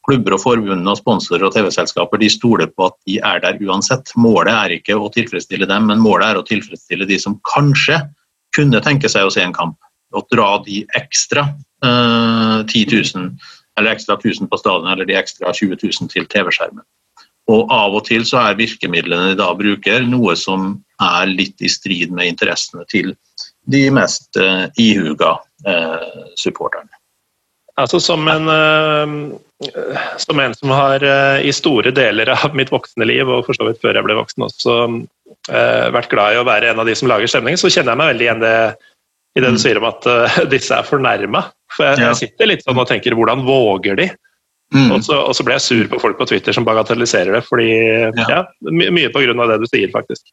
[0.04, 4.12] klubber og forbund og sponsorer og TV-selskaper de stoler på at de er der uansett.
[4.20, 8.00] Målet er ikke å tilfredsstille dem, men målet er å tilfredsstille de som kanskje
[8.54, 9.78] kunne tenke seg å se en kamp.
[10.14, 11.48] Og dra de ekstra
[11.84, 12.84] eh, 10
[13.16, 13.30] 000
[13.78, 16.84] eller ekstra 1000 på stadion eller de ekstra 20 000 til TV-skjermen.
[17.50, 21.68] Og av og til så er virkemidlene de da bruker noe som er litt i
[21.68, 23.12] strid med interessene til
[23.68, 25.34] de mest eh, ihuga
[25.66, 26.92] eh, supporterne.
[27.80, 29.34] Altså som en, uh,
[30.20, 33.68] som en som har uh, i store deler av mitt voksne liv, og for så
[33.68, 34.76] vidt før jeg ble voksen også,
[35.50, 38.02] uh, vært glad i å være en av de som lager stemning, så kjenner jeg
[38.02, 38.58] meg veldig igjen det,
[39.34, 39.62] i det du mm.
[39.64, 40.10] sier om at
[40.54, 41.46] disse er fornærma.
[41.74, 44.08] For jeg, jeg, sitter litt sånn og tenker hvordan våger de?
[44.74, 44.88] Mm.
[44.94, 47.68] Og, så, og, så, ble jeg sur på folk på Twitter som bagatelliserer det, fordi
[47.70, 48.40] ja, ja
[48.72, 50.26] mye på grunn av det du sier, faktisk.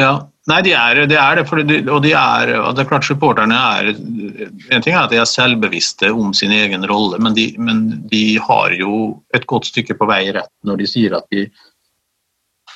[0.00, 0.12] Ja,
[0.50, 1.14] Nei, de er, det.
[1.14, 1.44] er det.
[1.68, 5.20] De, og, de er, og det er klart supporterne er En ting er at de
[5.22, 9.94] er selvbevisste om sin egen rolle, men de, men de har jo et godt stykke
[10.00, 11.46] på vei rett når de sier at de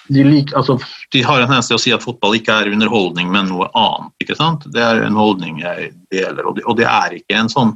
[0.06, 0.76] de, lik, altså,
[1.10, 4.12] de har en tendens til å si at fotball ikke er underholdning, men noe annet.
[4.22, 4.62] ikke sant?
[4.70, 7.72] Det er en holdning jeg deler, og det, og det er ikke en sånn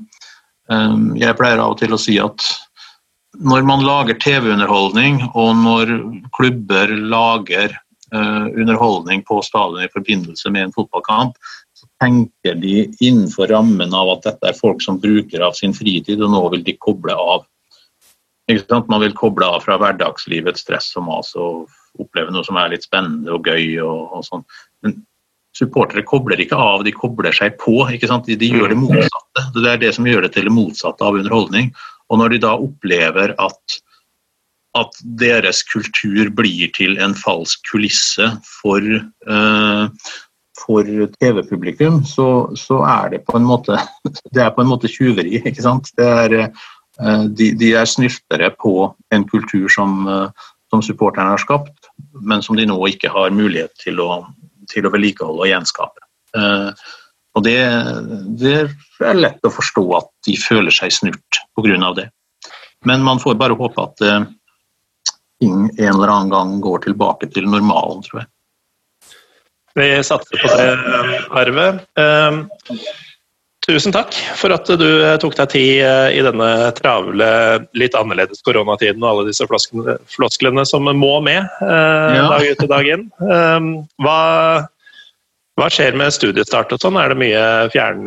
[0.71, 2.47] um, Jeg pleier av og til å si at
[3.43, 5.91] når man lager TV-underholdning, og når
[6.39, 7.75] klubber lager
[8.13, 11.37] underholdning på stadion i forbindelse med en fotballkamp,
[11.75, 16.21] så tenker de innenfor rammen av at dette er folk som bruker av sin fritid,
[16.21, 17.47] og nå vil de koble av.
[18.91, 21.69] Man vil koble av fra hverdagslivets stress og mas og
[22.03, 23.79] oppleve noe som er litt spennende og gøy.
[23.85, 24.45] og, og sånn.
[24.85, 24.99] Men
[25.57, 27.83] supportere kobler ikke av, de kobler seg på.
[27.91, 29.47] De, de, gjør det motsatte.
[29.57, 31.73] Det er det som gjør det til det motsatte av underholdning.
[32.11, 33.81] Og når de da opplever at
[34.79, 38.85] at deres kultur blir til en falsk kulisse for,
[39.27, 39.91] uh,
[40.61, 40.87] for
[41.19, 43.79] TV-publikum, så, så, er det på en måte
[44.35, 45.41] det er på en måte tjuveri.
[45.43, 45.91] ikke sant?
[45.99, 46.53] Er,
[47.03, 52.43] uh, de, de, er snyltere på en kultur som, uh, som supporterne har skapt, men
[52.43, 54.23] som de nå ikke har mulighet til å,
[54.71, 56.07] til å vedlikeholde og gjenskape.
[57.35, 57.57] og det,
[58.39, 58.53] det,
[59.03, 61.91] er lett å forstå at de føler seg snurt pga.
[61.97, 62.07] det.
[62.87, 64.05] Men man får bare håpe at
[65.41, 68.31] ting en eller annen gang går tilbake til normalen, tror jeg.
[69.79, 70.71] Vi satser på det,
[71.31, 71.67] Arve.
[71.95, 72.41] Um,
[73.67, 74.89] tusen takk for at du
[75.23, 77.31] tok deg tid uh, i denne travle,
[77.79, 82.27] litt annerledes koronatiden og alle disse flosklene som må med uh, ja.
[82.35, 83.09] dag ut og dag inn.
[83.23, 83.73] Um,
[84.03, 84.19] hva
[85.59, 86.97] hva skjer med studiestart og sånn?
[86.97, 88.07] Er det mye fjern,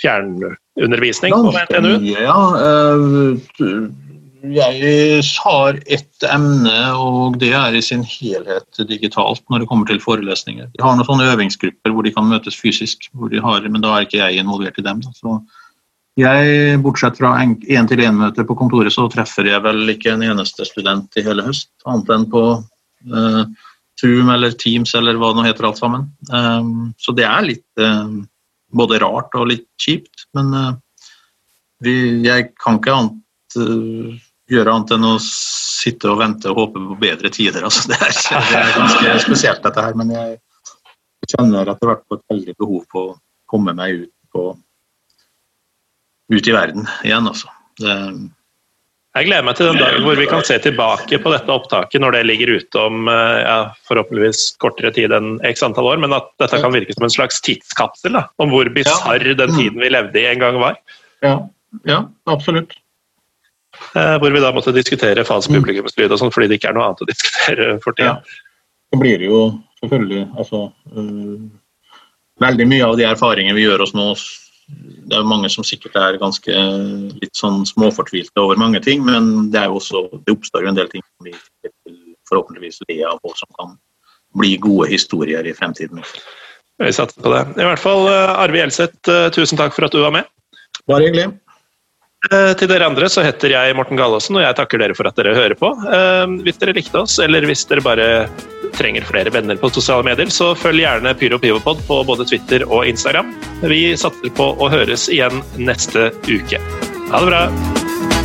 [0.00, 1.90] fjernundervisning på NTNU?
[2.14, 3.66] Ja, eh,
[4.42, 10.00] jeg har ett emne, og det er i sin helhet digitalt når det kommer til
[10.02, 10.68] forelesninger.
[10.74, 14.20] De har noen sånne øvingsgrupper hvor de kan møtes fysisk, har, men da er ikke
[14.20, 15.02] jeg involvert i dem.
[15.02, 15.38] Så
[16.18, 21.24] jeg, bortsett fra én-til-én-møter på kontoret, så treffer jeg vel ikke en eneste student i
[21.26, 23.42] hele høst, annet enn på uh,
[23.98, 26.08] Zoom eller Teams eller hva det nå heter alt sammen.
[26.30, 28.18] Um, så det er litt uh,
[28.74, 30.72] både rart og litt kjipt, men uh,
[31.86, 31.94] vi,
[32.26, 33.22] jeg kan ikke annet,
[34.48, 37.66] gjøre annet enn å sitte og vente og håpe på bedre tider.
[37.68, 40.38] Altså, det, er, det, er, ganske spesielt dette her, men jeg
[41.28, 43.14] kjenner etter hvert på et veldig behov på å
[43.48, 44.48] komme meg ut, på,
[46.34, 47.28] ut i verden igjen.
[47.28, 47.52] Altså.
[47.78, 47.94] Det,
[49.18, 52.14] jeg gleder meg til den dagen hvor vi kan se tilbake på dette opptaket når
[52.14, 53.56] det ligger ute om eh, ja,
[53.88, 57.40] forhåpentligvis kortere tid enn x antall år, men at dette kan virke som en slags
[57.44, 60.78] tidskapsel da, om hvor bisarr den tiden vi levde i en gang var.
[61.24, 61.34] Ja,
[61.88, 62.76] ja absolutt.
[63.94, 66.90] Eh, hvor vi da måtte diskutere falsk publikumslyd og sånn fordi det ikke er noe
[66.90, 68.18] annet å diskutere for tida.
[68.18, 68.44] Ja.
[68.92, 69.40] Det blir jo
[69.82, 71.48] selvfølgelig altså øh,
[72.38, 74.12] Veldig mye av de erfaringene vi gjør oss nå
[74.68, 76.54] det er jo mange som sikkert er ganske
[77.22, 80.78] litt sånn småfortvilte over mange ting, men det, er jo også, det oppstår jo en
[80.78, 81.32] del ting som vi
[82.28, 83.72] forhåpentligvis le av, og som kan
[84.36, 86.02] bli gode historier i fremtiden.
[86.78, 87.42] Vi satser på det.
[87.56, 90.28] I hvert fall eh, Arve Gjelseth, eh, tusen takk for at du var med.
[90.90, 91.30] Bare hyggelig.
[92.26, 95.18] Eh, til dere andre så heter jeg Morten Gallaasen, og jeg takker dere for at
[95.18, 95.70] dere hører på.
[95.86, 98.08] Eh, hvis dere likte oss, eller hvis dere bare
[98.74, 102.90] trenger flere venner på sosiale medier, så følg gjerne Pyro Pivopod på både Twitter og
[102.90, 103.30] Instagram.
[103.70, 106.62] Vi satser på å høres igjen neste uke.
[107.08, 108.17] Ha det bra!